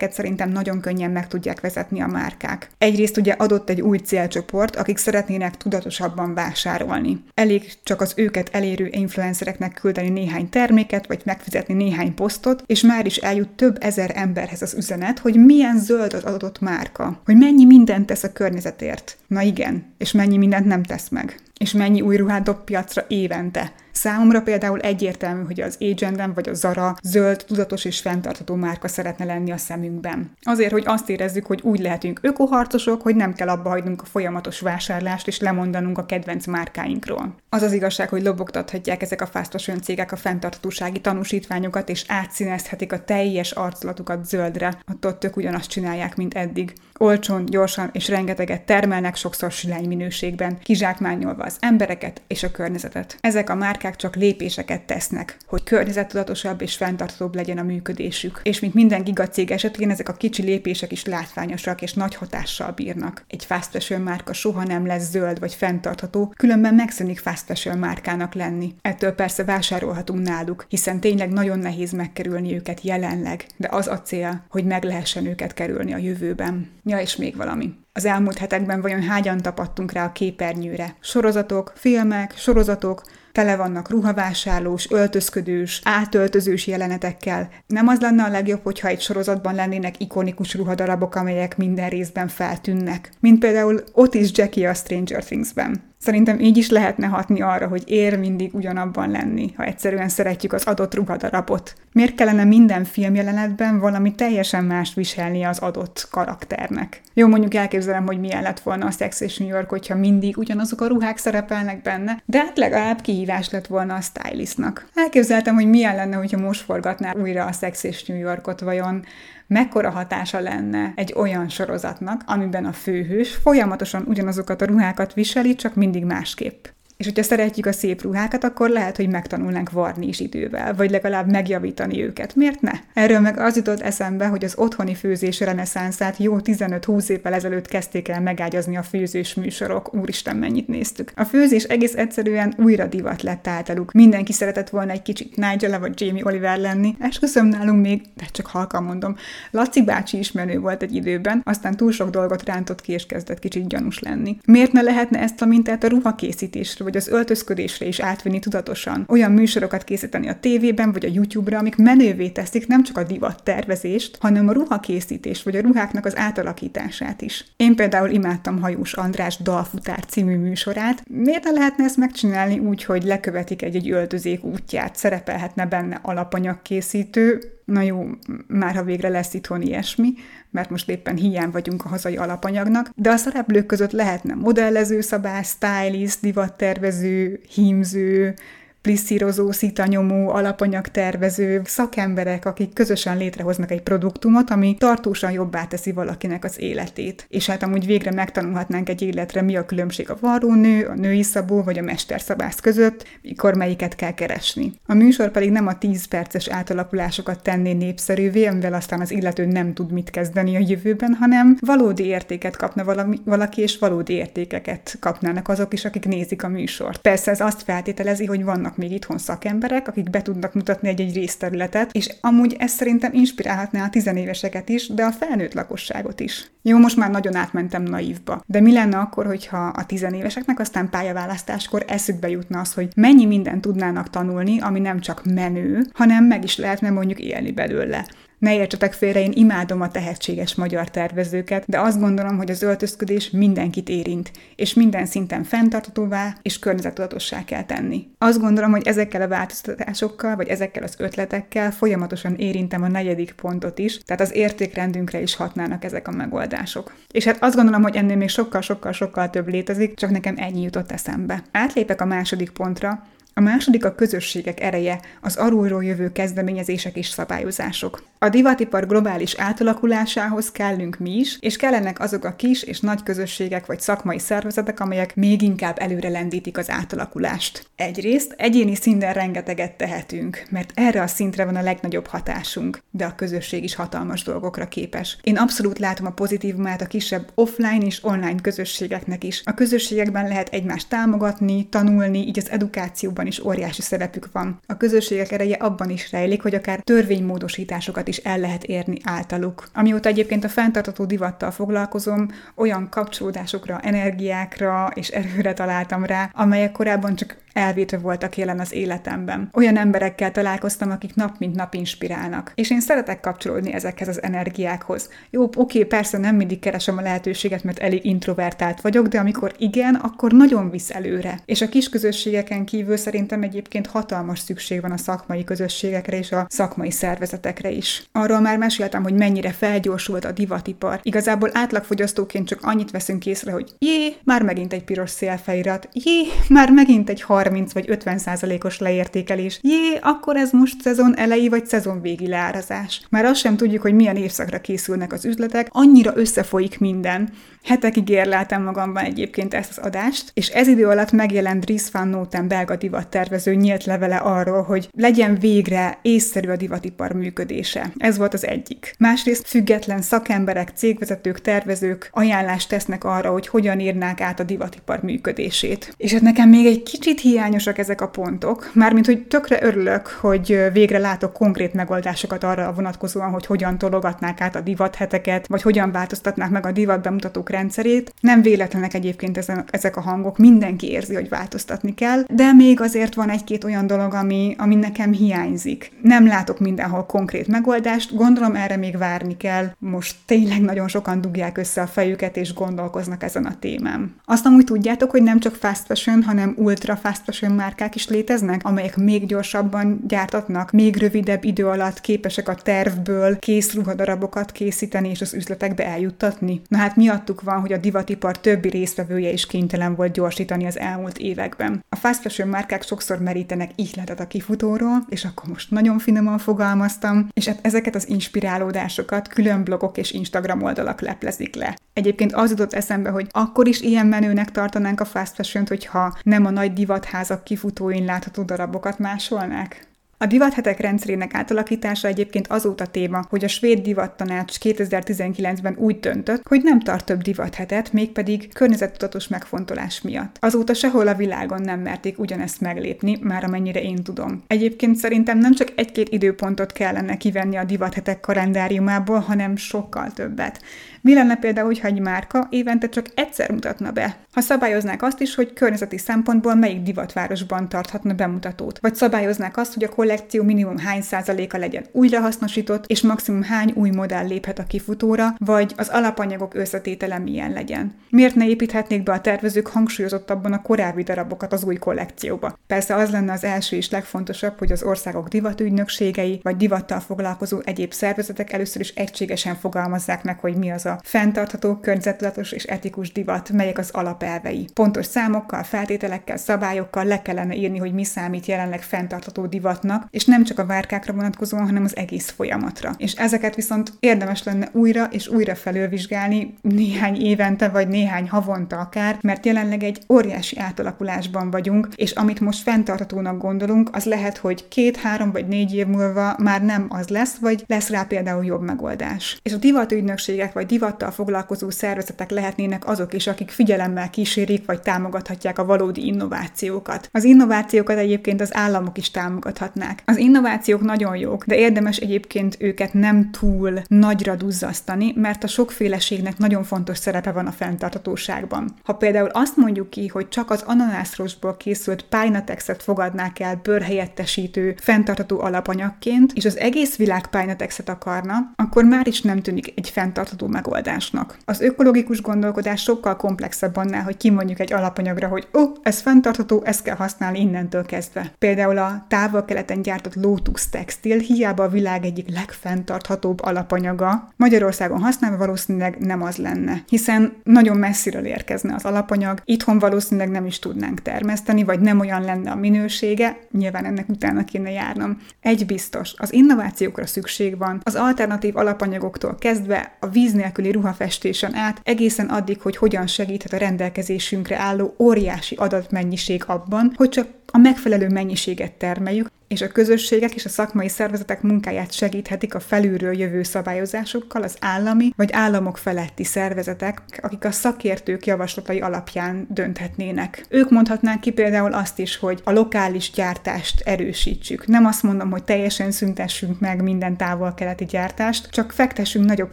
influencereket 0.00 0.12
szerintem 0.12 0.50
nagyon 0.50 0.80
könnyen 0.80 1.10
meg 1.10 1.28
tudják 1.28 1.60
vezetni 1.60 2.00
a 2.00 2.06
márkák. 2.06 2.70
Egyrészt 2.78 3.16
ugye 3.16 3.32
adott 3.32 3.68
egy 3.68 3.80
új 3.80 3.98
célcsoport, 3.98 4.76
akik 4.76 4.96
szeretnének 4.96 5.56
tudatosabban 5.56 6.34
vásárolni. 6.34 7.22
Elég 7.34 7.72
csak 7.82 8.00
az 8.00 8.12
őket 8.16 8.48
elérő 8.52 8.88
influencereknek 8.90 9.72
küldeni 9.72 10.08
néhány 10.08 10.48
terméket, 10.48 11.06
vagy 11.06 11.22
megfizetni 11.24 11.74
néhány 11.74 12.14
posztot, 12.14 12.62
és 12.66 12.80
már 12.80 13.06
is 13.06 13.16
eljut 13.16 13.48
több 13.48 13.76
ezer 13.80 14.10
emberhez 14.14 14.62
az 14.62 14.74
üzenet, 14.74 15.18
hogy 15.18 15.34
milyen 15.34 15.78
zöld 15.78 16.12
az 16.12 16.24
adott 16.24 16.60
márka, 16.60 17.20
hogy 17.24 17.36
mennyi 17.36 17.64
mindent 17.64 18.06
tesz 18.06 18.22
a 18.22 18.32
környezetért. 18.32 19.16
Na 19.26 19.40
igen, 19.40 19.94
és 19.98 20.12
mennyi 20.12 20.36
mindent 20.36 20.66
nem 20.66 20.82
tesz 20.82 21.08
meg. 21.08 21.40
És 21.64 21.72
mennyi 21.72 22.00
új 22.00 22.16
ruhát 22.16 22.42
dob 22.42 22.64
piacra 22.64 23.04
évente. 23.08 23.72
Számomra 23.92 24.42
például 24.42 24.80
egyértelmű, 24.80 25.44
hogy 25.44 25.60
az 25.60 25.76
H&M 25.78 26.32
vagy 26.34 26.48
a 26.48 26.54
Zara 26.54 26.96
zöld, 27.02 27.44
tudatos 27.46 27.84
és 27.84 28.00
fenntartható 28.00 28.54
márka 28.54 28.88
szeretne 28.88 29.24
lenni 29.24 29.50
a 29.50 29.56
szemünkben. 29.56 30.30
Azért, 30.42 30.72
hogy 30.72 30.82
azt 30.86 31.08
érezzük, 31.08 31.46
hogy 31.46 31.60
úgy 31.62 31.80
lehetünk 31.80 32.18
ökoharcosok, 32.22 33.02
hogy 33.02 33.16
nem 33.16 33.34
kell 33.34 33.48
abba 33.48 33.68
hagynunk 33.68 34.02
a 34.02 34.04
folyamatos 34.04 34.60
vásárlást 34.60 35.26
és 35.26 35.40
lemondanunk 35.40 35.98
a 35.98 36.06
kedvenc 36.06 36.46
márkáinkról. 36.46 37.34
Az 37.48 37.62
az 37.62 37.72
igazság, 37.72 38.08
hogy 38.08 38.22
lobogtathatják 38.22 39.02
ezek 39.02 39.20
a 39.20 39.26
fast 39.26 39.50
fashion 39.50 39.80
cégek 39.80 40.12
a 40.12 40.16
fenntartatósági 40.16 41.00
tanúsítványokat, 41.00 41.88
és 41.88 42.04
átszínezhetik 42.06 42.92
a 42.92 43.04
teljes 43.04 43.50
arculatukat 43.50 44.26
zöldre, 44.26 44.78
attól 44.86 45.18
tök 45.18 45.36
ugyanazt 45.36 45.70
csinálják, 45.70 46.16
mint 46.16 46.34
eddig. 46.34 46.72
Olcsón, 46.98 47.44
gyorsan 47.44 47.90
és 47.92 48.08
rengeteget 48.08 48.62
termelnek, 48.62 49.16
sokszor 49.16 49.52
silány 49.52 49.86
minőségben, 49.86 50.58
kizsákmányolva 50.58 51.44
az 51.50 51.56
embereket 51.60 52.22
és 52.26 52.42
a 52.42 52.50
környezetet. 52.50 53.16
Ezek 53.20 53.50
a 53.50 53.54
márkák 53.54 53.96
csak 53.96 54.16
lépéseket 54.16 54.82
tesznek, 54.82 55.36
hogy 55.46 55.62
környezettudatosabb 55.62 56.62
és 56.62 56.76
fenntartóbb 56.76 57.34
legyen 57.34 57.58
a 57.58 57.62
működésük. 57.62 58.40
És 58.42 58.60
mint 58.60 58.74
minden 58.74 59.02
gigacég 59.02 59.50
esetén, 59.50 59.90
ezek 59.90 60.08
a 60.08 60.12
kicsi 60.12 60.42
lépések 60.42 60.92
is 60.92 61.04
látványosak 61.04 61.82
és 61.82 61.92
nagy 61.92 62.14
hatással 62.14 62.72
bírnak. 62.72 63.24
Egy 63.28 63.44
fast 63.44 63.70
fashion 63.70 64.00
márka 64.00 64.32
soha 64.32 64.64
nem 64.64 64.86
lesz 64.86 65.10
zöld 65.10 65.38
vagy 65.38 65.54
fenntartható, 65.54 66.32
különben 66.36 66.74
megszűnik 66.74 67.18
fast 67.18 67.44
fashion 67.44 67.78
márkának 67.78 68.34
lenni. 68.34 68.74
Ettől 68.82 69.12
persze 69.12 69.44
vásárolhatunk 69.44 70.26
náluk, 70.26 70.66
hiszen 70.68 71.00
tényleg 71.00 71.30
nagyon 71.30 71.58
nehéz 71.58 71.92
megkerülni 71.92 72.54
őket 72.54 72.80
jelenleg, 72.80 73.46
de 73.56 73.68
az 73.70 73.86
a 73.86 74.02
cél, 74.02 74.44
hogy 74.48 74.64
meg 74.64 74.84
lehessen 74.84 75.26
őket 75.26 75.54
kerülni 75.54 75.92
a 75.92 75.96
jövőben. 75.96 76.70
Ja, 76.84 76.98
és 76.98 77.16
még 77.16 77.36
valami. 77.36 77.74
Az 77.92 78.04
elmúlt 78.04 78.38
hetekben 78.38 78.80
vajon 78.80 79.02
hágyan 79.02 79.38
tapadtunk 79.38 79.92
rá 79.92 80.04
a 80.04 80.12
képernyőre? 80.12 80.96
Sorozatok, 81.00 81.72
filmek, 81.74 82.36
sorozatok, 82.36 83.02
tele 83.32 83.56
vannak 83.56 83.90
ruhavásárlós, 83.90 84.90
öltözködős, 84.90 85.80
átöltözős 85.84 86.66
jelenetekkel. 86.66 87.48
Nem 87.66 87.88
az 87.88 88.00
lenne 88.00 88.22
a 88.22 88.30
legjobb, 88.30 88.62
hogyha 88.62 88.88
egy 88.88 89.00
sorozatban 89.00 89.54
lennének 89.54 90.00
ikonikus 90.00 90.54
ruhadarabok, 90.54 91.14
amelyek 91.14 91.56
minden 91.56 91.88
részben 91.88 92.28
feltűnnek. 92.28 93.10
Mint 93.20 93.38
például 93.38 93.84
Otis 93.92 94.30
Jackie 94.32 94.68
a 94.68 94.74
Stranger 94.74 95.24
Things-ben. 95.24 95.89
Szerintem 96.02 96.38
így 96.38 96.56
is 96.56 96.68
lehetne 96.70 97.06
hatni 97.06 97.40
arra, 97.40 97.68
hogy 97.68 97.82
ér 97.86 98.18
mindig 98.18 98.54
ugyanabban 98.54 99.10
lenni, 99.10 99.52
ha 99.56 99.64
egyszerűen 99.64 100.08
szeretjük 100.08 100.52
az 100.52 100.64
adott 100.64 100.94
ruhadarabot. 100.94 101.74
Miért 101.92 102.14
kellene 102.14 102.44
minden 102.44 102.84
filmjelenetben 102.84 103.78
valami 103.78 104.14
teljesen 104.14 104.64
mást 104.64 104.94
viselnie 104.94 105.48
az 105.48 105.58
adott 105.58 106.08
karakternek? 106.10 107.00
Jó, 107.14 107.28
mondjuk 107.28 107.54
elképzelem, 107.54 108.06
hogy 108.06 108.20
milyen 108.20 108.42
lett 108.42 108.60
volna 108.60 108.86
a 108.86 108.90
Sex 108.90 109.20
és 109.20 109.38
New 109.38 109.48
York, 109.48 109.68
hogyha 109.68 109.94
mindig 109.94 110.38
ugyanazok 110.38 110.80
a 110.80 110.86
ruhák 110.86 111.16
szerepelnek 111.16 111.82
benne, 111.82 112.22
de 112.26 112.38
hát 112.38 112.58
legalább 112.58 113.00
kihívás 113.00 113.50
lett 113.50 113.66
volna 113.66 113.94
a 113.94 114.00
stylistnak. 114.00 114.88
Elképzeltem, 114.94 115.54
hogy 115.54 115.68
milyen 115.68 115.94
lenne, 115.94 116.16
hogyha 116.16 116.38
most 116.38 116.60
forgatná 116.60 117.12
újra 117.12 117.44
a 117.44 117.52
Sex 117.52 117.82
és 117.84 118.04
New 118.04 118.18
Yorkot, 118.18 118.60
vajon 118.60 119.04
mekkora 119.50 119.90
hatása 119.90 120.40
lenne 120.40 120.92
egy 120.96 121.12
olyan 121.16 121.48
sorozatnak, 121.48 122.22
amiben 122.26 122.64
a 122.64 122.72
főhős 122.72 123.34
folyamatosan 123.34 124.04
ugyanazokat 124.06 124.62
a 124.62 124.66
ruhákat 124.66 125.14
viseli, 125.14 125.54
csak 125.54 125.74
mindig 125.74 126.04
másképp. 126.04 126.64
És 127.00 127.06
hogyha 127.06 127.22
szeretjük 127.22 127.66
a 127.66 127.72
szép 127.72 128.02
ruhákat, 128.02 128.44
akkor 128.44 128.68
lehet, 128.68 128.96
hogy 128.96 129.08
megtanulnánk 129.08 129.70
varni 129.70 130.06
is 130.06 130.20
idővel, 130.20 130.74
vagy 130.74 130.90
legalább 130.90 131.30
megjavítani 131.30 132.02
őket. 132.02 132.34
Miért 132.34 132.60
ne? 132.60 132.72
Erről 132.94 133.20
meg 133.20 133.38
az 133.38 133.56
jutott 133.56 133.80
eszembe, 133.80 134.26
hogy 134.26 134.44
az 134.44 134.54
otthoni 134.56 134.94
főzés 134.94 135.40
reneszánszát 135.40 136.16
jó 136.16 136.36
15-20 136.44 137.08
évvel 137.08 137.32
ezelőtt 137.32 137.66
kezdték 137.66 138.08
el 138.08 138.20
megágyazni 138.20 138.76
a 138.76 138.82
főzés 138.82 139.34
műsorok. 139.34 139.94
Úristen, 139.94 140.36
mennyit 140.36 140.68
néztük. 140.68 141.12
A 141.16 141.24
főzés 141.24 141.64
egész 141.64 141.94
egyszerűen 141.94 142.54
újra 142.58 142.86
divat 142.86 143.22
lett 143.22 143.46
általuk. 143.46 143.92
Mindenki 143.92 144.32
szeretett 144.32 144.68
volna 144.68 144.92
egy 144.92 145.02
kicsit 145.02 145.36
Nigel 145.36 145.78
vagy 145.78 146.00
Jamie 146.00 146.24
Oliver 146.24 146.58
lenni. 146.58 146.96
Esküszöm 146.98 147.46
nálunk 147.46 147.82
még, 147.82 148.02
de 148.16 148.24
csak 148.32 148.46
halkan 148.46 148.82
mondom, 148.82 149.16
Laci 149.50 149.82
bácsi 149.82 150.18
is 150.18 150.32
menő 150.32 150.58
volt 150.58 150.82
egy 150.82 150.94
időben, 150.94 151.40
aztán 151.44 151.76
túl 151.76 151.92
sok 151.92 152.10
dolgot 152.10 152.44
rántott 152.44 152.80
ki 152.80 152.92
és 152.92 153.06
kezdett 153.06 153.38
kicsit 153.38 153.68
gyanús 153.68 153.98
lenni. 153.98 154.36
Miért 154.44 154.72
ne 154.72 154.82
lehetne 154.82 155.18
ezt 155.20 155.42
a 155.42 155.46
mintát 155.46 155.84
a 155.84 155.88
ruhakészítésre 155.88 156.88
vagy 156.90 156.98
az 156.98 157.08
öltözködésre 157.08 157.86
is 157.86 158.00
átvinni 158.00 158.38
tudatosan. 158.38 159.04
Olyan 159.08 159.32
műsorokat 159.32 159.84
készíteni 159.84 160.28
a 160.28 160.40
tévében 160.40 160.92
vagy 160.92 161.04
a 161.04 161.10
YouTube-ra, 161.12 161.58
amik 161.58 161.76
menővé 161.76 162.28
teszik 162.28 162.66
nem 162.66 162.82
csak 162.82 162.96
a 162.96 163.02
divat 163.02 163.42
tervezést, 163.42 164.16
hanem 164.20 164.48
a 164.48 164.52
ruhakészítést 164.52 165.42
vagy 165.42 165.56
a 165.56 165.60
ruháknak 165.60 166.04
az 166.04 166.16
átalakítását 166.16 167.22
is. 167.22 167.44
Én 167.56 167.74
például 167.74 168.10
imádtam 168.10 168.60
Hajós 168.60 168.92
András 168.92 169.36
Dalfutár 169.36 170.04
című 170.04 170.36
műsorát. 170.36 171.02
Miért 171.08 171.44
ne 171.44 171.50
lehetne 171.50 171.84
ezt 171.84 171.96
megcsinálni 171.96 172.58
úgy, 172.58 172.84
hogy 172.84 173.02
lekövetik 173.02 173.62
egy-egy 173.62 173.90
öltözék 173.90 174.44
útját, 174.44 174.96
szerepelhetne 174.96 175.66
benne 175.66 175.98
alapanyagkészítő, 176.02 177.59
na 177.70 177.80
jó, 177.80 178.06
már 178.46 178.74
ha 178.74 178.82
végre 178.82 179.08
lesz 179.08 179.34
itthon 179.34 179.62
ilyesmi, 179.62 180.12
mert 180.50 180.70
most 180.70 180.90
éppen 180.90 181.16
hiány 181.16 181.50
vagyunk 181.50 181.84
a 181.84 181.88
hazai 181.88 182.16
alapanyagnak, 182.16 182.90
de 182.94 183.10
a 183.10 183.16
szereplők 183.16 183.66
között 183.66 183.92
lehetne 183.92 184.34
modellező 184.34 185.00
szabály, 185.00 185.42
stylist, 185.42 186.20
divattervező, 186.20 187.40
hímző, 187.48 188.34
plisszírozó, 188.82 189.50
szitanyomó, 189.50 190.28
alapanyagtervező 190.28 191.62
szakemberek, 191.64 192.44
akik 192.44 192.72
közösen 192.72 193.16
létrehoznak 193.16 193.70
egy 193.70 193.82
produktumot, 193.82 194.50
ami 194.50 194.76
tartósan 194.78 195.30
jobbá 195.30 195.64
teszi 195.64 195.92
valakinek 195.92 196.44
az 196.44 196.60
életét. 196.60 197.26
És 197.28 197.46
hát 197.46 197.62
amúgy 197.62 197.86
végre 197.86 198.10
megtanulhatnánk 198.10 198.88
egy 198.88 199.02
életre, 199.02 199.42
mi 199.42 199.56
a 199.56 199.66
különbség 199.66 200.10
a 200.10 200.16
varrónő, 200.20 200.86
a 200.86 200.94
női 200.94 201.22
szabó 201.22 201.62
vagy 201.62 201.78
a 201.78 201.82
mesterszabász 201.82 202.60
között, 202.60 203.06
mikor 203.22 203.54
melyiket 203.54 203.94
kell 203.94 204.14
keresni. 204.14 204.72
A 204.86 204.94
műsor 204.94 205.30
pedig 205.30 205.50
nem 205.50 205.66
a 205.66 205.78
10 205.78 206.04
perces 206.04 206.48
átalakulásokat 206.48 207.42
tenné 207.42 207.72
népszerűvé, 207.72 208.46
amivel 208.46 208.74
aztán 208.74 209.00
az 209.00 209.10
illető 209.10 209.46
nem 209.46 209.74
tud 209.74 209.92
mit 209.92 210.10
kezdeni 210.10 210.56
a 210.56 210.64
jövőben, 210.68 211.14
hanem 211.14 211.56
valódi 211.60 212.04
értéket 212.04 212.56
kapna 212.56 212.84
valami, 212.84 213.18
valaki, 213.24 213.62
és 213.62 213.78
valódi 213.78 214.12
értékeket 214.12 214.96
kapnának 215.00 215.48
azok 215.48 215.72
is, 215.72 215.84
akik 215.84 216.06
nézik 216.06 216.42
a 216.42 216.48
műsort. 216.48 217.00
Persze 217.00 217.30
ez 217.30 217.40
azt 217.40 217.62
feltételezi, 217.62 218.26
hogy 218.26 218.44
vannak 218.44 218.69
vannak 218.70 218.88
még 218.88 218.98
itthon 218.98 219.18
szakemberek, 219.18 219.88
akik 219.88 220.10
be 220.10 220.22
tudnak 220.22 220.54
mutatni 220.54 220.88
egy-egy 220.88 221.14
részterületet, 221.14 221.90
és 221.92 222.10
amúgy 222.20 222.56
ez 222.58 222.70
szerintem 222.70 223.12
inspirálhatná 223.14 223.84
a 223.84 223.90
tizenéveseket 223.90 224.68
is, 224.68 224.88
de 224.88 225.04
a 225.04 225.10
felnőtt 225.10 225.54
lakosságot 225.54 226.20
is. 226.20 226.50
Jó, 226.62 226.78
most 226.78 226.96
már 226.96 227.10
nagyon 227.10 227.34
átmentem 227.34 227.82
naívba. 227.82 228.42
De 228.46 228.60
mi 228.60 228.72
lenne 228.72 228.98
akkor, 228.98 229.26
hogyha 229.26 229.66
a 229.66 229.86
tizenéveseknek 229.86 230.58
aztán 230.58 230.90
pályaválasztáskor 230.90 231.84
eszükbe 231.88 232.28
jutna 232.28 232.60
az, 232.60 232.72
hogy 232.72 232.88
mennyi 232.96 233.26
mindent 233.26 233.60
tudnának 233.60 234.10
tanulni, 234.10 234.60
ami 234.60 234.80
nem 234.80 235.00
csak 235.00 235.24
menő, 235.24 235.86
hanem 235.92 236.24
meg 236.24 236.44
is 236.44 236.56
lehetne 236.56 236.90
mondjuk 236.90 237.18
élni 237.18 237.52
belőle 237.52 238.06
Ne 238.40 238.54
értsetek 238.54 238.92
félre, 238.92 239.20
én 239.20 239.32
imádom 239.34 239.80
a 239.80 239.90
tehetséges 239.90 240.54
magyar 240.54 240.90
tervezőket, 240.90 241.64
de 241.66 241.80
azt 241.80 242.00
gondolom, 242.00 242.36
hogy 242.36 242.50
az 242.50 242.62
öltözködés 242.62 243.30
mindenkit 243.30 243.88
érint, 243.88 244.30
és 244.56 244.74
minden 244.74 245.06
szinten 245.06 245.42
fenntartatóvá 245.42 246.36
és 246.42 246.58
környezetudatossá 246.58 247.44
kell 247.44 247.64
tenni. 247.64 248.08
Azt 248.18 248.40
gondolom, 248.40 248.70
hogy 248.70 248.86
ezekkel 248.86 249.22
a 249.22 249.28
változtatásokkal, 249.28 250.36
vagy 250.36 250.48
ezekkel 250.48 250.82
az 250.82 250.94
ötletekkel 250.98 251.70
folyamatosan 251.70 252.34
érintem 252.34 252.82
a 252.82 252.88
negyedik 252.88 253.32
pontot 253.32 253.78
is, 253.78 253.98
tehát 253.98 254.22
az 254.22 254.34
értékrendünkre 254.34 255.20
is 255.20 255.34
hatnának 255.36 255.84
ezek 255.84 256.08
a 256.08 256.12
megoldások. 256.12 256.94
És 257.10 257.24
hát 257.24 257.42
azt 257.42 257.56
gondolom, 257.56 257.82
hogy 257.82 257.96
ennél 257.96 258.16
még 258.16 258.28
sokkal-sokkal-sokkal 258.28 259.30
több 259.30 259.48
létezik, 259.48 259.94
csak 259.94 260.10
nekem 260.10 260.34
ennyi 260.38 260.62
jutott 260.62 260.92
eszembe. 260.92 261.42
Átlépek 261.52 262.00
a 262.00 262.04
második 262.04 262.50
pontra, 262.50 263.02
a 263.40 263.42
második 263.42 263.84
a 263.84 263.94
közösségek 263.94 264.60
ereje, 264.60 265.00
az 265.20 265.36
arulról 265.36 265.84
jövő 265.84 266.12
kezdeményezések 266.12 266.96
és 266.96 267.08
szabályozások. 267.08 268.02
A 268.18 268.28
divatipar 268.28 268.86
globális 268.86 269.34
átalakulásához 269.34 270.50
kellünk 270.50 270.98
mi 270.98 271.18
is, 271.18 271.36
és 271.40 271.56
kellenek 271.56 272.00
azok 272.00 272.24
a 272.24 272.36
kis 272.36 272.62
és 272.62 272.80
nagy 272.80 273.02
közösségek 273.02 273.66
vagy 273.66 273.80
szakmai 273.80 274.18
szervezetek, 274.18 274.80
amelyek 274.80 275.16
még 275.16 275.42
inkább 275.42 275.78
előre 275.78 276.08
lendítik 276.08 276.58
az 276.58 276.70
átalakulást. 276.70 277.66
Egyrészt 277.76 278.34
egyéni 278.36 278.74
szinten 278.74 279.12
rengeteget 279.12 279.72
tehetünk, 279.72 280.46
mert 280.50 280.72
erre 280.74 281.02
a 281.02 281.06
szintre 281.06 281.44
van 281.44 281.56
a 281.56 281.62
legnagyobb 281.62 282.06
hatásunk, 282.06 282.82
de 282.90 283.04
a 283.04 283.14
közösség 283.14 283.64
is 283.64 283.74
hatalmas 283.74 284.22
dolgokra 284.22 284.68
képes. 284.68 285.18
Én 285.22 285.36
abszolút 285.36 285.78
látom 285.78 286.06
a 286.06 286.10
pozitívumát 286.10 286.80
a 286.80 286.86
kisebb 286.86 287.30
offline 287.34 287.84
és 287.86 288.04
online 288.04 288.40
közösségeknek 288.40 289.24
is. 289.24 289.42
A 289.44 289.54
közösségekben 289.54 290.28
lehet 290.28 290.48
egymást 290.48 290.88
támogatni, 290.88 291.68
tanulni, 291.68 292.26
így 292.26 292.38
az 292.38 292.50
edukációban 292.50 293.26
is 293.30 293.44
óriási 293.44 293.82
szerepük 293.82 294.28
van. 294.32 294.60
A 294.66 294.76
közösségek 294.76 295.32
ereje 295.32 295.56
abban 295.56 295.90
is 295.90 296.12
rejlik, 296.12 296.42
hogy 296.42 296.54
akár 296.54 296.80
törvénymódosításokat 296.80 298.08
is 298.08 298.16
el 298.16 298.38
lehet 298.38 298.64
érni 298.64 298.98
általuk. 299.02 299.68
Amióta 299.74 300.08
egyébként 300.08 300.44
a 300.44 300.48
fenntartató 300.48 301.04
divattal 301.04 301.50
foglalkozom, 301.50 302.28
olyan 302.54 302.88
kapcsolódásokra, 302.88 303.80
energiákra 303.80 304.90
és 304.94 305.08
erőre 305.08 305.52
találtam 305.52 306.04
rá, 306.04 306.30
amelyek 306.34 306.72
korábban 306.72 307.16
csak 307.16 307.36
elvétve 307.60 307.98
voltak 307.98 308.36
jelen 308.36 308.60
az 308.60 308.72
életemben. 308.72 309.48
Olyan 309.52 309.76
emberekkel 309.76 310.30
találkoztam, 310.30 310.90
akik 310.90 311.14
nap 311.14 311.38
mint 311.38 311.54
nap 311.54 311.74
inspirálnak. 311.74 312.52
És 312.54 312.70
én 312.70 312.80
szeretek 312.80 313.20
kapcsolódni 313.20 313.72
ezekhez 313.72 314.08
az 314.08 314.22
energiákhoz. 314.22 315.08
Jó, 315.30 315.48
oké, 315.56 315.84
persze 315.84 316.18
nem 316.18 316.36
mindig 316.36 316.58
keresem 316.58 316.98
a 316.98 317.02
lehetőséget, 317.02 317.64
mert 317.64 317.78
elég 317.78 318.04
introvertált 318.04 318.80
vagyok, 318.80 319.06
de 319.06 319.18
amikor 319.18 319.54
igen, 319.58 319.94
akkor 319.94 320.32
nagyon 320.32 320.70
visz 320.70 320.90
előre. 320.90 321.40
És 321.44 321.60
a 321.60 321.68
kis 321.68 321.88
közösségeken 321.88 322.64
kívül 322.64 322.96
szerintem 322.96 323.42
egyébként 323.42 323.86
hatalmas 323.86 324.38
szükség 324.38 324.80
van 324.80 324.92
a 324.92 324.96
szakmai 324.96 325.44
közösségekre 325.44 326.18
és 326.18 326.32
a 326.32 326.46
szakmai 326.48 326.90
szervezetekre 326.90 327.70
is. 327.70 328.08
Arról 328.12 328.40
már 328.40 328.58
meséltem, 328.58 329.02
hogy 329.02 329.14
mennyire 329.14 329.50
felgyorsult 329.50 330.24
a 330.24 330.32
divatipar. 330.32 331.00
Igazából 331.02 331.50
átlagfogyasztóként 331.52 332.48
csak 332.48 332.58
annyit 332.62 332.90
veszünk 332.90 333.26
észre, 333.26 333.52
hogy 333.52 333.70
jé, 333.78 334.14
már 334.24 334.42
megint 334.42 334.72
egy 334.72 334.84
piros 334.84 335.10
szélfelirat, 335.10 335.88
jé, 335.92 336.26
már 336.48 336.70
megint 336.70 337.08
egy 337.08 337.22
30 337.50 337.72
vagy 337.72 337.84
50 337.88 338.18
százalékos 338.18 338.78
leértékelés. 338.78 339.58
Jé, 339.62 339.98
akkor 340.00 340.36
ez 340.36 340.50
most 340.52 340.80
szezon 340.80 341.16
elejé 341.16 341.48
vagy 341.48 341.66
szezon 341.66 342.00
végi 342.00 342.28
leárazás. 342.28 343.02
Már 343.10 343.24
azt 343.24 343.40
sem 343.40 343.56
tudjuk, 343.56 343.82
hogy 343.82 343.94
milyen 343.94 344.16
évszakra 344.16 344.60
készülnek 344.60 345.12
az 345.12 345.24
üzletek, 345.24 345.68
annyira 345.70 346.12
összefolyik 346.14 346.78
minden. 346.78 347.28
Hetekig 347.64 348.08
érleltem 348.08 348.62
magamban 348.62 349.04
egyébként 349.04 349.54
ezt 349.54 349.78
az 349.78 349.84
adást, 349.84 350.30
és 350.34 350.48
ez 350.48 350.68
idő 350.68 350.86
alatt 350.86 351.12
megjelent 351.12 351.64
Dries 351.64 351.90
van 351.92 352.08
Noten 352.08 352.48
belga 352.48 352.76
divattervező 352.76 353.54
nyílt 353.54 353.84
levele 353.84 354.16
arról, 354.16 354.62
hogy 354.62 354.88
legyen 354.92 355.38
végre 355.38 355.98
észszerű 356.02 356.48
a 356.48 356.56
divatipar 356.56 357.12
működése. 357.12 357.92
Ez 357.96 358.16
volt 358.16 358.34
az 358.34 358.46
egyik. 358.46 358.94
Másrészt 358.98 359.46
független 359.46 360.02
szakemberek, 360.02 360.70
cégvezetők, 360.74 361.40
tervezők 361.40 362.10
ajánlást 362.12 362.68
tesznek 362.68 363.04
arra, 363.04 363.30
hogy 363.30 363.46
hogyan 363.48 363.80
írnák 363.80 364.20
át 364.20 364.40
a 364.40 364.44
divatipar 364.44 365.02
működését. 365.02 365.94
És 365.96 366.12
hát 366.12 366.20
nekem 366.20 366.48
még 366.48 366.66
egy 366.66 366.82
kicsit 366.82 367.20
hiányosak 367.30 367.78
ezek 367.78 368.00
a 368.00 368.08
pontok, 368.08 368.70
mármint 368.74 369.06
hogy 369.06 369.26
tökre 369.26 369.58
örülök, 369.62 370.06
hogy 370.06 370.70
végre 370.72 370.98
látok 370.98 371.32
konkrét 371.32 371.74
megoldásokat 371.74 372.44
arra 372.44 372.72
vonatkozóan, 372.72 373.30
hogy 373.30 373.46
hogyan 373.46 373.78
tologatnák 373.78 374.40
át 374.40 374.56
a 374.56 374.60
divatheteket, 374.60 375.46
vagy 375.46 375.62
hogyan 375.62 375.92
változtatnák 375.92 376.50
meg 376.50 376.66
a 376.66 376.72
divat 376.72 377.02
bemutatók 377.02 377.50
rendszerét. 377.50 378.14
Nem 378.20 378.42
véletlenek 378.42 378.94
egyébként 378.94 379.44
ezek 379.70 379.96
a 379.96 380.00
hangok, 380.00 380.38
mindenki 380.38 380.90
érzi, 380.90 381.14
hogy 381.14 381.28
változtatni 381.28 381.94
kell, 381.94 382.22
de 382.28 382.52
még 382.52 382.80
azért 382.80 383.14
van 383.14 383.30
egy-két 383.30 383.64
olyan 383.64 383.86
dolog, 383.86 384.14
ami, 384.14 384.54
ami 384.58 384.74
nekem 384.74 385.12
hiányzik. 385.12 385.92
Nem 386.02 386.26
látok 386.26 386.58
mindenhol 386.58 387.04
konkrét 387.06 387.46
megoldást, 387.46 388.14
gondolom 388.14 388.54
erre 388.54 388.76
még 388.76 388.98
várni 388.98 389.36
kell. 389.36 389.70
Most 389.78 390.16
tényleg 390.26 390.60
nagyon 390.60 390.88
sokan 390.88 391.20
dugják 391.20 391.58
össze 391.58 391.82
a 391.82 391.86
fejüket 391.86 392.36
és 392.36 392.54
gondolkoznak 392.54 393.22
ezen 393.22 393.44
a 393.44 393.58
témán. 393.58 394.14
Azt 394.24 394.46
amúgy 394.46 394.64
tudjátok, 394.64 395.10
hogy 395.10 395.22
nem 395.22 395.40
csak 395.40 395.54
fast 395.54 395.86
fashion, 395.86 396.22
hanem 396.22 396.54
ultra 396.56 396.96
fast 396.96 397.19
fast 397.24 397.48
márkák 397.48 397.94
is 397.94 398.08
léteznek, 398.08 398.60
amelyek 398.64 398.96
még 398.96 399.26
gyorsabban 399.26 400.00
gyártatnak, 400.06 400.70
még 400.70 400.96
rövidebb 400.96 401.44
idő 401.44 401.66
alatt 401.66 402.00
képesek 402.00 402.48
a 402.48 402.54
tervből 402.54 403.38
kész 403.38 403.74
ruhadarabokat 403.74 404.52
készíteni 404.52 405.08
és 405.08 405.20
az 405.20 405.34
üzletekbe 405.34 405.86
eljuttatni. 405.86 406.60
Na 406.68 406.78
hát 406.78 406.96
miattuk 406.96 407.42
van, 407.42 407.60
hogy 407.60 407.72
a 407.72 407.76
divatipar 407.78 408.40
többi 408.40 408.68
résztvevője 408.68 409.30
is 409.30 409.46
kénytelen 409.46 409.94
volt 409.94 410.12
gyorsítani 410.12 410.66
az 410.66 410.78
elmúlt 410.78 411.18
években. 411.18 411.84
A 411.88 411.96
fast 411.96 412.20
fashion 412.20 412.48
márkák 412.48 412.82
sokszor 412.82 413.18
merítenek 413.18 413.70
ihletet 413.74 414.20
a 414.20 414.26
kifutóról, 414.26 415.04
és 415.08 415.24
akkor 415.24 415.48
most 415.48 415.70
nagyon 415.70 415.98
finoman 415.98 416.38
fogalmaztam, 416.38 417.28
és 417.32 417.46
hát 417.46 417.58
ezeket 417.62 417.94
az 417.94 418.08
inspirálódásokat 418.08 419.28
külön 419.28 419.64
blogok 419.64 419.96
és 419.96 420.12
Instagram 420.12 420.62
oldalak 420.62 421.00
leplezik 421.00 421.54
le. 421.54 421.76
Egyébként 421.92 422.32
az 422.32 422.50
jutott 422.50 422.72
eszembe, 422.72 423.10
hogy 423.10 423.26
akkor 423.30 423.66
is 423.68 423.80
ilyen 423.80 424.06
menőnek 424.06 424.50
tartanánk 424.50 425.00
a 425.00 425.04
fast 425.04 425.34
fashion 425.34 425.66
hogyha 425.68 426.18
nem 426.22 426.46
a 426.46 426.50
nagy 426.50 426.72
divat 426.72 427.04
divatházak 427.10 427.44
kifutóin 427.44 428.04
látható 428.04 428.42
darabokat 428.42 428.98
másolnák? 428.98 429.88
A 430.18 430.26
divathetek 430.26 430.80
rendszerének 430.80 431.34
átalakítása 431.34 432.08
egyébként 432.08 432.46
azóta 432.46 432.86
téma, 432.86 433.24
hogy 433.28 433.44
a 433.44 433.48
svéd 433.48 433.82
divattanács 433.82 434.56
2019-ben 434.60 435.74
úgy 435.78 435.98
döntött, 436.00 436.48
hogy 436.48 436.60
nem 436.62 436.80
tart 436.80 437.04
több 437.04 437.22
divathetet, 437.22 437.92
mégpedig 437.92 438.52
környezettudatos 438.52 439.28
megfontolás 439.28 440.00
miatt. 440.00 440.36
Azóta 440.40 440.74
sehol 440.74 441.08
a 441.08 441.14
világon 441.14 441.62
nem 441.62 441.80
merték 441.80 442.18
ugyanezt 442.18 442.60
meglépni, 442.60 443.18
már 443.22 443.44
amennyire 443.44 443.82
én 443.82 444.02
tudom. 444.02 444.42
Egyébként 444.46 444.96
szerintem 444.96 445.38
nem 445.38 445.54
csak 445.54 445.72
egy-két 445.76 446.08
időpontot 446.08 446.72
kellene 446.72 447.16
kivenni 447.16 447.56
a 447.56 447.64
divathetek 447.64 448.20
kalendáriumából, 448.20 449.18
hanem 449.18 449.56
sokkal 449.56 450.12
többet. 450.12 450.62
Mi 451.02 451.14
lenne 451.14 451.36
például, 451.36 451.66
hogyha 451.66 451.86
egy 451.86 452.00
márka 452.00 452.46
évente 452.50 452.88
csak 452.88 453.06
egyszer 453.14 453.50
mutatna 453.50 453.90
be? 453.90 454.16
Ha 454.32 454.40
szabályoznák 454.40 455.02
azt 455.02 455.20
is, 455.20 455.34
hogy 455.34 455.52
környezeti 455.52 455.98
szempontból 455.98 456.54
melyik 456.54 456.82
divatvárosban 456.82 457.68
tarthatna 457.68 458.14
bemutatót, 458.14 458.78
vagy 458.78 458.94
szabályoznák 458.94 459.56
azt, 459.56 459.74
hogy 459.74 459.84
a 459.84 459.88
kollekció 459.88 460.42
minimum 460.42 460.78
hány 460.78 461.02
százaléka 461.02 461.58
legyen 461.58 461.84
újrahasznosított, 461.92 462.84
és 462.86 463.02
maximum 463.02 463.42
hány 463.42 463.72
új 463.74 463.90
modell 463.90 464.26
léphet 464.26 464.58
a 464.58 464.64
kifutóra, 464.64 465.34
vagy 465.38 465.72
az 465.76 465.88
alapanyagok 465.88 466.54
összetétele 466.54 467.18
milyen 467.18 467.52
legyen. 467.52 467.94
Miért 468.10 468.34
ne 468.34 468.46
építhetnék 468.46 469.02
be 469.02 469.12
a 469.12 469.20
tervezők 469.20 469.66
hangsúlyozottabban 469.66 470.52
a 470.52 470.62
korábbi 470.62 471.02
darabokat 471.02 471.52
az 471.52 471.64
új 471.64 471.76
kollekcióba? 471.76 472.58
Persze 472.66 472.94
az 472.94 473.10
lenne 473.10 473.32
az 473.32 473.44
első 473.44 473.76
és 473.76 473.90
legfontosabb, 473.90 474.58
hogy 474.58 474.72
az 474.72 474.82
országok 474.82 475.28
divatügynökségei 475.28 476.40
vagy 476.42 476.56
divattal 476.56 477.00
foglalkozó 477.00 477.60
egyéb 477.64 477.92
szervezetek 477.92 478.52
először 478.52 478.80
is 478.80 478.88
egységesen 478.88 479.54
fogalmazzák 479.54 480.24
meg, 480.24 480.38
hogy 480.38 480.56
mi 480.56 480.70
az 480.70 480.86
a 480.86 480.89
fenntartható, 481.02 481.76
környezettudatos 481.76 482.52
és 482.52 482.64
etikus 482.64 483.12
divat, 483.12 483.50
melyek 483.50 483.78
az 483.78 483.90
alapelvei. 483.92 484.68
Pontos 484.74 485.06
számokkal, 485.06 485.62
feltételekkel, 485.62 486.36
szabályokkal 486.36 487.04
le 487.04 487.22
kellene 487.22 487.54
írni, 487.54 487.78
hogy 487.78 487.92
mi 487.92 488.04
számít 488.04 488.46
jelenleg 488.46 488.82
fenntartható 488.82 489.46
divatnak, 489.46 490.06
és 490.10 490.24
nem 490.24 490.44
csak 490.44 490.58
a 490.58 490.66
várkákra 490.66 491.12
vonatkozóan, 491.12 491.64
hanem 491.66 491.84
az 491.84 491.96
egész 491.96 492.30
folyamatra. 492.30 492.94
És 492.96 493.12
ezeket 493.12 493.54
viszont 493.54 493.92
érdemes 494.00 494.42
lenne 494.42 494.68
újra 494.72 495.04
és 495.04 495.28
újra 495.28 495.54
felülvizsgálni 495.54 496.54
néhány 496.62 497.20
évente 497.20 497.68
vagy 497.68 497.88
néhány 497.88 498.28
havonta 498.28 498.78
akár, 498.78 499.18
mert 499.20 499.46
jelenleg 499.46 499.82
egy 499.82 500.00
óriási 500.08 500.58
átalakulásban 500.58 501.50
vagyunk, 501.50 501.88
és 501.94 502.10
amit 502.10 502.40
most 502.40 502.62
fenntarthatónak 502.62 503.38
gondolunk, 503.38 503.88
az 503.92 504.04
lehet, 504.04 504.36
hogy 504.36 504.68
két, 504.68 504.96
három 504.96 505.32
vagy 505.32 505.46
négy 505.46 505.74
év 505.74 505.86
múlva 505.86 506.34
már 506.38 506.62
nem 506.62 506.86
az 506.88 507.08
lesz, 507.08 507.36
vagy 507.36 507.64
lesz 507.66 507.88
rá 507.88 508.02
például 508.02 508.44
jobb 508.44 508.62
megoldás. 508.62 509.38
És 509.42 509.52
a 509.52 509.56
divatügynökségek 509.56 510.52
vagy 510.52 510.66
divattal 510.80 511.10
foglalkozó 511.10 511.70
szervezetek 511.70 512.30
lehetnének 512.30 512.88
azok 512.88 513.14
is, 513.14 513.26
akik 513.26 513.50
figyelemmel 513.50 514.10
kísérik 514.10 514.66
vagy 514.66 514.82
támogathatják 514.82 515.58
a 515.58 515.64
valódi 515.64 516.06
innovációkat. 516.06 517.08
Az 517.12 517.24
innovációkat 517.24 517.96
egyébként 517.96 518.40
az 518.40 518.56
államok 518.56 518.98
is 518.98 519.10
támogathatnák. 519.10 520.02
Az 520.04 520.16
innovációk 520.16 520.80
nagyon 520.80 521.16
jók, 521.16 521.44
de 521.44 521.56
érdemes 521.56 521.96
egyébként 521.96 522.56
őket 522.58 522.92
nem 522.92 523.30
túl 523.30 523.82
nagyra 523.86 524.34
duzzasztani, 524.34 525.12
mert 525.16 525.44
a 525.44 525.46
sokféleségnek 525.46 526.38
nagyon 526.38 526.64
fontos 526.64 526.98
szerepe 526.98 527.32
van 527.32 527.46
a 527.46 527.50
fenntartatóságban. 527.50 528.74
Ha 528.84 528.92
például 528.92 529.28
azt 529.32 529.56
mondjuk 529.56 529.90
ki, 529.90 530.06
hogy 530.06 530.28
csak 530.28 530.50
az 530.50 530.62
ananászrosból 530.66 531.56
készült 531.56 532.02
Pynatexet 532.02 532.82
fogadnák 532.82 533.40
el 533.40 533.60
bőrhelyettesítő, 533.62 534.74
fenntartató 534.78 535.40
alapanyagként, 535.40 536.32
és 536.32 536.44
az 536.44 536.58
egész 536.58 536.96
világ 536.96 537.26
Pynatexet 537.26 537.88
akarna, 537.88 538.34
akkor 538.56 538.84
már 538.84 539.06
is 539.06 539.20
nem 539.20 539.42
tűnik 539.42 539.72
egy 539.76 539.88
fenntartató 539.90 540.46
megoldásnak. 540.70 541.36
Az 541.44 541.60
ökológikus 541.60 542.22
gondolkodás 542.22 542.82
sokkal 542.82 543.16
komplexebb 543.16 543.76
annál, 543.76 544.02
hogy 544.02 544.16
kimondjuk 544.16 544.60
egy 544.60 544.72
alapanyagra, 544.72 545.28
hogy 545.28 545.48
ó, 545.54 545.60
oh, 545.60 545.76
ez 545.82 546.00
fenntartható, 546.00 546.62
ezt 546.64 546.82
kell 546.82 546.96
használni 546.96 547.40
innentől 547.40 547.86
kezdve. 547.86 548.32
Például 548.38 548.78
a 548.78 549.04
távol-keleten 549.08 549.82
gyártott 549.82 550.14
Lotus 550.14 550.68
textil 550.68 551.18
hiába 551.18 551.62
a 551.62 551.68
világ 551.68 552.04
egyik 552.04 552.28
legfenntarthatóbb 552.34 553.42
alapanyaga, 553.42 554.32
Magyarországon 554.36 555.00
használva 555.00 555.36
valószínűleg 555.36 555.98
nem 555.98 556.22
az 556.22 556.36
lenne, 556.36 556.82
hiszen 556.88 557.32
nagyon 557.44 557.76
messziről 557.76 558.24
érkezne 558.24 558.74
az 558.74 558.84
alapanyag, 558.84 559.42
itthon 559.44 559.78
valószínűleg 559.78 560.30
nem 560.30 560.46
is 560.46 560.58
tudnánk 560.58 561.02
termeszteni, 561.02 561.64
vagy 561.64 561.80
nem 561.80 562.00
olyan 562.00 562.22
lenne 562.22 562.50
a 562.50 562.56
minősége, 562.56 563.38
nyilván 563.50 563.84
ennek 563.84 564.08
utána 564.08 564.44
kéne 564.44 564.70
járnom. 564.70 565.18
Egy 565.40 565.66
biztos, 565.66 566.14
az 566.16 566.32
innovációkra 566.32 567.06
szükség 567.06 567.58
van, 567.58 567.80
az 567.82 567.94
alternatív 567.94 568.56
alapanyagoktól 568.56 569.36
kezdve 569.38 569.96
a 570.00 570.08
víz 570.08 570.32
nélküli 570.60 570.82
ruhafestésen 570.82 571.54
át, 571.54 571.80
egészen 571.84 572.26
addig, 572.26 572.60
hogy 572.60 572.76
hogyan 572.76 573.06
segíthet 573.06 573.52
a 573.52 573.56
rendelkezésünkre 573.56 574.58
álló 574.58 574.94
óriási 574.98 575.54
adatmennyiség 575.54 576.44
abban, 576.46 576.92
hogy 576.96 577.08
csak 577.08 577.26
a 577.52 577.58
megfelelő 577.58 578.08
mennyiséget 578.08 578.72
termeljük, 578.72 579.30
és 579.52 579.60
a 579.60 579.68
közösségek 579.68 580.34
és 580.34 580.44
a 580.44 580.48
szakmai 580.48 580.88
szervezetek 580.88 581.42
munkáját 581.42 581.92
segíthetik 581.92 582.54
a 582.54 582.60
felülről 582.60 583.18
jövő 583.18 583.42
szabályozásokkal 583.42 584.42
az 584.42 584.56
állami 584.60 585.12
vagy 585.16 585.32
államok 585.32 585.78
feletti 585.78 586.24
szervezetek, 586.24 587.02
akik 587.20 587.44
a 587.44 587.50
szakértők 587.50 588.26
javaslatai 588.26 588.80
alapján 588.80 589.46
dönthetnének. 589.48 590.44
Ők 590.48 590.70
mondhatnák 590.70 591.20
ki 591.20 591.30
például 591.30 591.72
azt 591.72 591.98
is, 591.98 592.16
hogy 592.16 592.40
a 592.44 592.52
lokális 592.52 593.10
gyártást 593.10 593.80
erősítsük. 593.80 594.66
Nem 594.66 594.84
azt 594.84 595.02
mondom, 595.02 595.30
hogy 595.30 595.44
teljesen 595.44 595.90
szüntessünk 595.90 596.60
meg 596.60 596.82
minden 596.82 597.16
távol-keleti 597.16 597.84
gyártást, 597.84 598.50
csak 598.50 598.72
fektessünk 598.72 599.26
nagyobb 599.26 599.52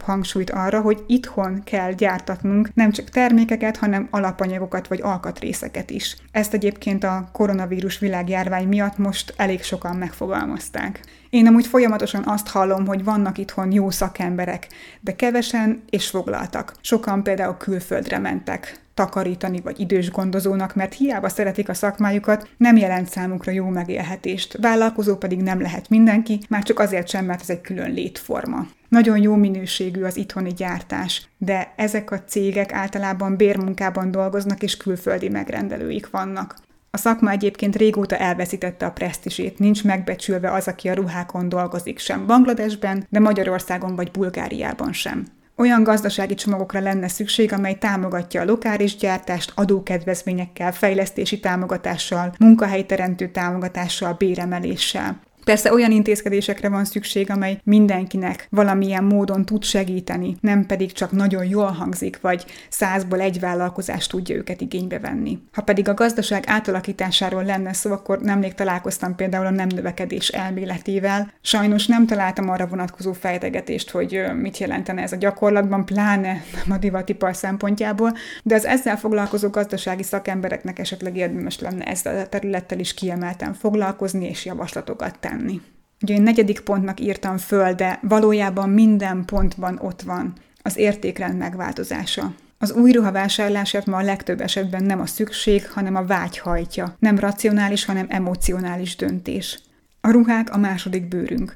hangsúlyt 0.00 0.50
arra, 0.50 0.80
hogy 0.80 1.04
itthon 1.06 1.62
kell 1.64 1.92
gyártatnunk 1.92 2.74
nem 2.74 2.90
csak 2.90 3.08
termékeket, 3.08 3.76
hanem 3.76 4.08
alapanyagokat 4.10 4.88
vagy 4.88 5.00
alkatrészeket 5.02 5.90
is. 5.90 6.16
Ezt 6.30 6.54
egyébként 6.54 7.04
a 7.04 7.28
koronavírus 7.32 7.87
világjárvány 7.98 8.68
miatt 8.68 8.98
most 8.98 9.34
elég 9.36 9.62
sokan 9.62 9.96
megfogalmazták. 9.96 11.00
Én 11.30 11.46
amúgy 11.46 11.66
folyamatosan 11.66 12.22
azt 12.26 12.48
hallom, 12.48 12.86
hogy 12.86 13.04
vannak 13.04 13.38
itthon 13.38 13.72
jó 13.72 13.90
szakemberek, 13.90 14.68
de 15.00 15.16
kevesen 15.16 15.82
és 15.90 16.06
foglaltak. 16.06 16.74
Sokan 16.80 17.22
például 17.22 17.56
külföldre 17.56 18.18
mentek 18.18 18.80
takarítani 18.98 19.60
vagy 19.60 19.80
idős 19.80 20.10
gondozónak, 20.10 20.74
mert 20.74 20.94
hiába 20.94 21.28
szeretik 21.28 21.68
a 21.68 21.74
szakmájukat, 21.74 22.48
nem 22.56 22.76
jelent 22.76 23.08
számukra 23.08 23.52
jó 23.52 23.68
megélhetést. 23.68 24.56
Vállalkozó 24.60 25.16
pedig 25.16 25.42
nem 25.42 25.60
lehet 25.60 25.88
mindenki, 25.88 26.40
már 26.48 26.62
csak 26.62 26.78
azért 26.78 27.08
sem, 27.08 27.24
mert 27.24 27.40
ez 27.40 27.50
egy 27.50 27.60
külön 27.60 27.92
létforma. 27.92 28.66
Nagyon 28.88 29.18
jó 29.18 29.34
minőségű 29.34 30.02
az 30.02 30.16
itthoni 30.16 30.52
gyártás, 30.52 31.28
de 31.38 31.72
ezek 31.76 32.10
a 32.10 32.22
cégek 32.24 32.72
általában 32.72 33.36
bérmunkában 33.36 34.10
dolgoznak, 34.10 34.62
és 34.62 34.76
külföldi 34.76 35.28
megrendelőik 35.28 36.10
vannak. 36.10 36.56
A 36.90 36.96
szakma 36.96 37.30
egyébként 37.30 37.76
régóta 37.76 38.16
elveszítette 38.16 38.86
a 38.86 38.90
presztisét, 38.90 39.58
nincs 39.58 39.84
megbecsülve 39.84 40.52
az, 40.52 40.68
aki 40.68 40.88
a 40.88 40.94
ruhákon 40.94 41.48
dolgozik 41.48 41.98
sem 41.98 42.26
Bangladesben, 42.26 43.06
de 43.10 43.18
Magyarországon 43.18 43.96
vagy 43.96 44.10
Bulgáriában 44.10 44.92
sem. 44.92 45.26
Olyan 45.56 45.82
gazdasági 45.82 46.34
csomagokra 46.34 46.80
lenne 46.80 47.08
szükség, 47.08 47.52
amely 47.52 47.74
támogatja 47.74 48.40
a 48.40 48.44
lokális 48.44 48.96
gyártást 48.96 49.52
adókedvezményekkel, 49.54 50.72
fejlesztési 50.72 51.40
támogatással, 51.40 52.34
munkahelyteremtő 52.38 53.30
támogatással, 53.30 54.12
béremeléssel. 54.12 55.20
Persze 55.48 55.72
olyan 55.72 55.90
intézkedésekre 55.90 56.68
van 56.68 56.84
szükség, 56.84 57.30
amely 57.30 57.60
mindenkinek 57.64 58.46
valamilyen 58.50 59.04
módon 59.04 59.44
tud 59.44 59.64
segíteni, 59.64 60.36
nem 60.40 60.66
pedig 60.66 60.92
csak 60.92 61.12
nagyon 61.12 61.44
jól 61.44 61.70
hangzik, 61.70 62.20
vagy 62.20 62.44
százból 62.68 63.20
egy 63.20 63.40
vállalkozás 63.40 64.06
tudja 64.06 64.36
őket 64.36 64.60
igénybe 64.60 64.98
venni. 64.98 65.38
Ha 65.52 65.62
pedig 65.62 65.88
a 65.88 65.94
gazdaság 65.94 66.44
átalakításáról 66.46 67.44
lenne 67.44 67.72
szó, 67.72 67.92
akkor 67.92 68.20
nemrég 68.20 68.54
találkoztam 68.54 69.14
például 69.14 69.46
a 69.46 69.50
nem 69.50 69.68
növekedés 69.74 70.28
elméletével. 70.28 71.32
Sajnos 71.40 71.86
nem 71.86 72.06
találtam 72.06 72.48
arra 72.48 72.66
vonatkozó 72.66 73.12
fejtegetést, 73.12 73.90
hogy 73.90 74.22
mit 74.40 74.58
jelentene 74.58 75.02
ez 75.02 75.12
a 75.12 75.16
gyakorlatban, 75.16 75.84
pláne 75.84 76.42
a 76.68 76.78
divatipar 76.78 77.36
szempontjából, 77.36 78.12
de 78.42 78.54
az 78.54 78.66
ezzel 78.66 78.96
foglalkozó 78.96 79.48
gazdasági 79.48 80.02
szakembereknek 80.02 80.78
esetleg 80.78 81.16
érdemes 81.16 81.60
lenne 81.60 81.84
ezzel 81.84 82.20
a 82.20 82.28
területtel 82.28 82.78
is 82.78 82.94
kiemelten 82.94 83.54
foglalkozni 83.54 84.28
és 84.28 84.44
javaslatokat 84.44 85.18
tenni 85.18 85.36
tenni. 85.38 85.60
Ugye 86.02 86.14
én 86.14 86.22
negyedik 86.22 86.60
pontnak 86.60 87.00
írtam 87.00 87.38
föl, 87.38 87.72
de 87.72 87.98
valójában 88.02 88.70
minden 88.70 89.24
pontban 89.24 89.78
ott 89.82 90.02
van 90.02 90.32
az 90.62 90.76
értékrend 90.76 91.38
megváltozása. 91.38 92.34
Az 92.58 92.72
új 92.72 92.92
ruha 92.92 93.12
vásárlását 93.12 93.86
ma 93.86 93.96
a 93.96 94.02
legtöbb 94.02 94.40
esetben 94.40 94.84
nem 94.84 95.00
a 95.00 95.06
szükség, 95.06 95.70
hanem 95.70 95.94
a 95.94 96.04
vágy 96.04 96.38
hajtja. 96.38 96.96
Nem 96.98 97.18
racionális, 97.18 97.84
hanem 97.84 98.06
emocionális 98.08 98.96
döntés. 98.96 99.60
A 100.00 100.10
ruhák 100.10 100.54
a 100.54 100.58
második 100.58 101.08
bőrünk. 101.08 101.52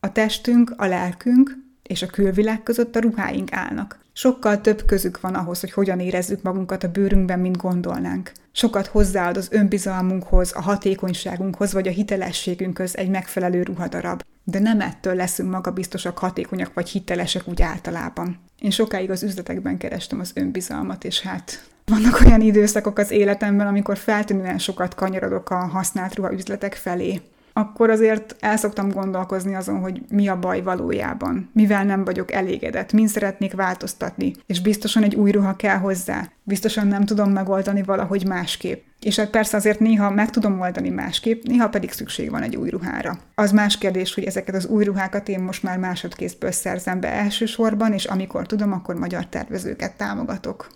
A 0.00 0.12
testünk, 0.12 0.74
a 0.76 0.86
lelkünk 0.86 1.56
és 1.82 2.02
a 2.02 2.06
külvilág 2.06 2.62
között 2.62 2.96
a 2.96 3.00
ruháink 3.00 3.52
állnak. 3.52 4.03
Sokkal 4.16 4.60
több 4.60 4.84
közük 4.86 5.20
van 5.20 5.34
ahhoz, 5.34 5.60
hogy 5.60 5.72
hogyan 5.72 6.00
érezzük 6.00 6.42
magunkat 6.42 6.84
a 6.84 6.90
bőrünkben, 6.90 7.40
mint 7.40 7.56
gondolnánk. 7.56 8.32
Sokat 8.52 8.86
hozzáad 8.86 9.36
az 9.36 9.48
önbizalmunkhoz, 9.50 10.52
a 10.54 10.60
hatékonyságunkhoz 10.60 11.72
vagy 11.72 11.88
a 11.88 11.90
hitelességünkhöz 11.90 12.96
egy 12.96 13.08
megfelelő 13.08 13.62
ruhadarab. 13.62 14.22
De 14.44 14.58
nem 14.58 14.80
ettől 14.80 15.14
leszünk 15.14 15.50
magabiztosak, 15.50 16.18
hatékonyak 16.18 16.74
vagy 16.74 16.88
hitelesek 16.88 17.48
úgy 17.48 17.62
általában. 17.62 18.40
Én 18.60 18.70
sokáig 18.70 19.10
az 19.10 19.22
üzletekben 19.22 19.76
kerestem 19.76 20.20
az 20.20 20.30
önbizalmat, 20.34 21.04
és 21.04 21.20
hát 21.20 21.68
vannak 21.84 22.20
olyan 22.20 22.40
időszakok 22.40 22.98
az 22.98 23.10
életemben, 23.10 23.66
amikor 23.66 23.96
feltűnően 23.96 24.58
sokat 24.58 24.94
kanyarodok 24.94 25.50
a 25.50 25.56
használt 25.56 26.14
ruha 26.14 26.32
üzletek 26.32 26.74
felé 26.74 27.20
akkor 27.56 27.90
azért 27.90 28.36
el 28.40 28.56
szoktam 28.56 28.90
gondolkozni 28.90 29.54
azon, 29.54 29.80
hogy 29.80 30.02
mi 30.08 30.28
a 30.28 30.38
baj 30.38 30.62
valójában, 30.62 31.50
mivel 31.52 31.84
nem 31.84 32.04
vagyok 32.04 32.32
elégedett, 32.32 32.92
min 32.92 33.08
szeretnék 33.08 33.54
változtatni, 33.54 34.32
és 34.46 34.60
biztosan 34.60 35.02
egy 35.02 35.14
új 35.14 35.30
ruha 35.30 35.56
kell 35.56 35.76
hozzá, 35.76 36.28
biztosan 36.42 36.86
nem 36.86 37.04
tudom 37.04 37.30
megoldani 37.30 37.82
valahogy 37.82 38.26
másképp. 38.26 38.82
És 39.00 39.16
hát 39.16 39.30
persze 39.30 39.56
azért 39.56 39.80
néha 39.80 40.10
meg 40.10 40.30
tudom 40.30 40.60
oldani 40.60 40.90
másképp, 40.90 41.42
néha 41.42 41.68
pedig 41.68 41.92
szükség 41.92 42.30
van 42.30 42.42
egy 42.42 42.56
új 42.56 42.68
ruhára. 42.68 43.18
Az 43.34 43.52
más 43.52 43.78
kérdés, 43.78 44.14
hogy 44.14 44.24
ezeket 44.24 44.54
az 44.54 44.66
új 44.66 44.84
ruhákat 44.84 45.28
én 45.28 45.40
most 45.40 45.62
már 45.62 45.78
másodkézből 45.78 46.50
szerzem 46.50 47.00
be 47.00 47.12
elsősorban, 47.12 47.92
és 47.92 48.04
amikor 48.04 48.46
tudom, 48.46 48.72
akkor 48.72 48.94
magyar 48.94 49.26
tervezőket 49.26 49.96
támogatok. 49.96 50.68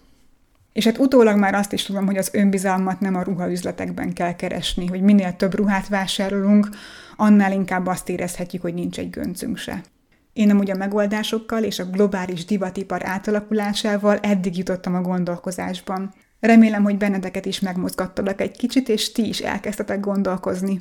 És 0.79 0.85
hát 0.85 0.99
utólag 0.99 1.37
már 1.37 1.55
azt 1.55 1.73
is 1.73 1.83
tudom, 1.83 2.07
hogy 2.07 2.17
az 2.17 2.31
önbizalmat 2.33 3.01
nem 3.01 3.14
a 3.14 3.23
ruhaüzletekben 3.23 4.12
kell 4.12 4.35
keresni, 4.35 4.87
hogy 4.87 5.01
minél 5.01 5.37
több 5.37 5.55
ruhát 5.55 5.88
vásárolunk, 5.88 6.69
annál 7.17 7.53
inkább 7.53 7.87
azt 7.87 8.09
érezhetjük, 8.09 8.62
hogy 8.62 8.75
nincs 8.75 8.99
egy 8.99 9.11
göncünk 9.11 9.57
se. 9.57 9.81
Én 10.33 10.51
amúgy 10.51 10.71
a 10.71 10.77
megoldásokkal 10.77 11.62
és 11.62 11.79
a 11.79 11.85
globális 11.85 12.45
divatipar 12.45 13.07
átalakulásával 13.07 14.19
eddig 14.19 14.57
jutottam 14.57 14.95
a 14.95 15.01
gondolkozásban. 15.01 16.14
Remélem, 16.41 16.83
hogy 16.83 16.97
benneteket 16.97 17.47
is 17.47 17.61
megmozgattalak 17.61 18.41
egy 18.41 18.57
kicsit, 18.57 18.88
és 18.88 19.12
ti 19.12 19.29
is 19.29 19.38
elkezdtetek 19.38 20.01
gondolkozni. 20.01 20.81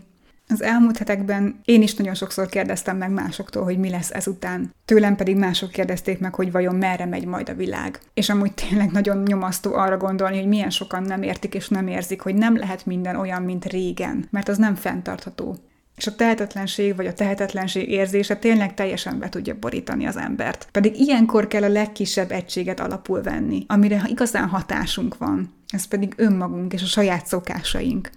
Az 0.50 0.62
elmúlt 0.62 0.98
hetekben 0.98 1.60
én 1.66 1.82
is 1.82 1.96
nagyon 1.96 2.14
sokszor 2.14 2.48
kérdeztem 2.48 2.98
meg 2.98 3.12
másoktól, 3.12 3.64
hogy 3.64 3.78
mi 3.78 3.90
lesz 3.90 4.12
ezután. 4.12 4.74
Tőlem 4.86 5.16
pedig 5.16 5.36
mások 5.36 5.72
kérdezték 5.72 6.20
meg, 6.20 6.36
hogy 6.36 6.52
vajon 6.52 6.76
merre 6.76 7.06
megy 7.06 7.26
majd 7.26 7.50
a 7.50 7.56
világ. 7.56 8.00
És 8.14 8.30
amúgy 8.30 8.54
tényleg 8.54 8.92
nagyon 8.92 9.24
nyomasztó 9.24 9.74
arra 9.74 9.98
gondolni, 9.98 10.38
hogy 10.38 10.48
milyen 10.48 10.70
sokan 10.70 11.04
nem 11.04 11.22
értik 11.22 11.54
és 11.54 11.68
nem 11.68 11.88
érzik, 11.88 12.22
hogy 12.22 12.36
nem 12.36 12.58
lehet 12.58 12.86
minden 12.86 13.16
olyan, 13.16 13.42
mint 13.42 13.66
régen, 13.66 14.28
mert 14.32 14.48
az 14.48 14.58
nem 14.58 14.76
fenntartható. 14.76 15.58
És 15.96 16.08
a 16.08 16.16
tehetetlenség 16.16 16.96
vagy 16.96 17.08
a 17.08 17.14
tehetetlenség 17.14 17.90
érzése 17.90 18.36
tényleg 18.36 18.74
teljesen 18.74 19.20
be 19.20 19.30
tudja 19.30 19.56
borítani 19.60 20.06
az 20.06 20.18
embert. 20.18 20.68
Pedig 20.72 21.00
ilyenkor 21.00 21.48
kell 21.48 21.64
a 21.64 21.70
legkisebb 21.70 22.32
egységet 22.32 22.80
alapul 22.80 23.22
venni, 23.22 23.66
amire 23.68 24.02
igazán 24.06 24.48
hatásunk 24.48 25.18
van. 25.18 25.54
Ez 25.70 25.86
pedig 25.86 26.14
önmagunk 26.18 26.74
és 26.74 26.82
a 26.82 26.86
saját 26.86 27.28
szokásaink. 27.28 28.10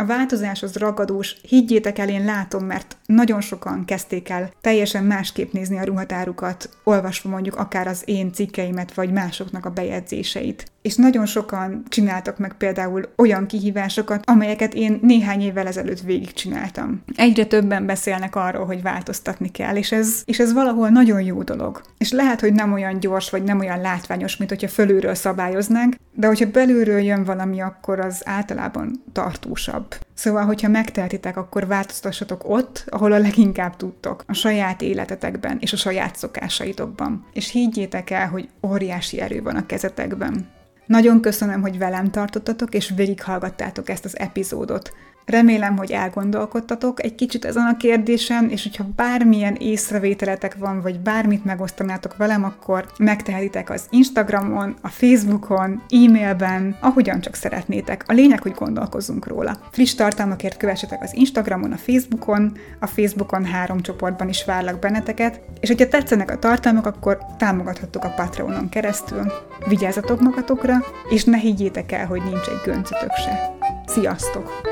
A 0.00 0.04
változáshoz 0.04 0.76
ragadós, 0.76 1.36
higgyétek 1.42 1.98
el, 1.98 2.08
én 2.08 2.24
látom, 2.24 2.64
mert 2.64 2.96
nagyon 3.06 3.40
sokan 3.40 3.84
kezdték 3.84 4.28
el 4.28 4.50
teljesen 4.60 5.04
másképp 5.04 5.52
nézni 5.52 5.78
a 5.78 5.84
ruhatárukat, 5.84 6.68
olvasva 6.84 7.30
mondjuk 7.30 7.56
akár 7.56 7.86
az 7.86 8.02
én 8.04 8.32
cikkeimet, 8.32 8.94
vagy 8.94 9.12
másoknak 9.12 9.64
a 9.64 9.70
bejegyzéseit. 9.70 10.70
És 10.82 10.94
nagyon 10.96 11.26
sokan 11.26 11.82
csináltak 11.88 12.38
meg 12.38 12.52
például 12.52 13.08
olyan 13.16 13.46
kihívásokat, 13.46 14.22
amelyeket 14.26 14.74
én 14.74 14.98
néhány 15.02 15.40
évvel 15.40 15.66
ezelőtt 15.66 16.00
végigcsináltam. 16.00 17.02
Egyre 17.16 17.44
többen 17.44 17.86
beszélnek 17.86 18.36
arról, 18.36 18.66
hogy 18.66 18.82
változtatni 18.82 19.50
kell, 19.50 19.76
és 19.76 19.92
ez, 19.92 20.22
és 20.24 20.38
ez 20.38 20.52
valahol 20.52 20.88
nagyon 20.88 21.22
jó 21.22 21.42
dolog. 21.42 21.80
És 21.98 22.10
lehet, 22.10 22.40
hogy 22.40 22.52
nem 22.52 22.72
olyan 22.72 23.00
gyors, 23.00 23.30
vagy 23.30 23.42
nem 23.42 23.58
olyan 23.58 23.80
látványos, 23.80 24.36
mint 24.36 24.50
hogyha 24.50 24.68
fölülről 24.68 25.14
szabályoznánk, 25.14 25.94
de 26.14 26.26
hogyha 26.26 26.50
belülről 26.50 27.00
jön 27.00 27.24
valami, 27.24 27.60
akkor 27.60 28.00
az 28.00 28.22
általában 28.24 29.02
tartósabb. 29.12 29.94
Szóval, 30.14 30.44
hogyha 30.44 30.68
megtehetitek, 30.68 31.36
akkor 31.36 31.66
változtassatok 31.66 32.48
ott, 32.48 32.84
ahol 32.88 33.12
a 33.12 33.18
leginkább 33.18 33.76
tudtok, 33.76 34.24
a 34.26 34.32
saját 34.32 34.82
életetekben 34.82 35.58
és 35.60 35.72
a 35.72 35.76
saját 35.76 36.16
szokásaitokban. 36.16 37.26
És 37.32 37.50
higgyétek 37.50 38.10
el, 38.10 38.28
hogy 38.28 38.48
óriási 38.66 39.20
erő 39.20 39.42
van 39.42 39.56
a 39.56 39.66
kezetekben. 39.66 40.58
Nagyon 40.90 41.20
köszönöm, 41.20 41.60
hogy 41.60 41.78
velem 41.78 42.10
tartottatok, 42.10 42.74
és 42.74 42.92
végighallgattátok 42.96 43.88
ezt 43.88 44.04
az 44.04 44.18
epizódot. 44.18 44.92
Remélem, 45.24 45.76
hogy 45.76 45.90
elgondolkodtatok 45.90 47.02
egy 47.02 47.14
kicsit 47.14 47.44
ezen 47.44 47.66
a 47.66 47.76
kérdésen, 47.76 48.48
és 48.48 48.62
hogyha 48.62 48.86
bármilyen 48.96 49.54
észrevételetek 49.54 50.56
van, 50.56 50.80
vagy 50.80 51.00
bármit 51.00 51.44
megosztanátok 51.44 52.16
velem, 52.16 52.44
akkor 52.44 52.86
megtehetitek 52.98 53.70
az 53.70 53.86
Instagramon, 53.90 54.76
a 54.82 54.88
Facebookon, 54.88 55.82
e-mailben, 55.88 56.76
ahogyan 56.80 57.20
csak 57.20 57.34
szeretnétek. 57.34 58.04
A 58.06 58.12
lényeg, 58.12 58.42
hogy 58.42 58.54
gondolkozzunk 58.54 59.26
róla. 59.26 59.58
Friss 59.70 59.94
tartalmakért 59.94 60.56
kövessetek 60.56 61.02
az 61.02 61.14
Instagramon, 61.14 61.72
a 61.72 61.76
Facebookon, 61.76 62.52
a 62.80 62.86
Facebookon 62.86 63.44
három 63.44 63.80
csoportban 63.80 64.28
is 64.28 64.44
várlak 64.44 64.78
benneteket, 64.78 65.40
és 65.60 65.68
hogyha 65.68 65.88
tetszenek 65.88 66.30
a 66.30 66.38
tartalmak, 66.38 66.86
akkor 66.86 67.18
támogathattok 67.38 68.04
a 68.04 68.14
Patreonon 68.16 68.68
keresztül. 68.68 69.32
Vigyázzatok 69.68 70.20
magatokra, 70.20 70.76
és 71.08 71.24
ne 71.24 71.36
higgyétek 71.36 71.92
el, 71.92 72.06
hogy 72.06 72.22
nincs 72.22 72.46
egy 72.46 72.60
göncötök 72.64 73.12
se. 73.24 73.58
Sziasztok! 73.90 74.62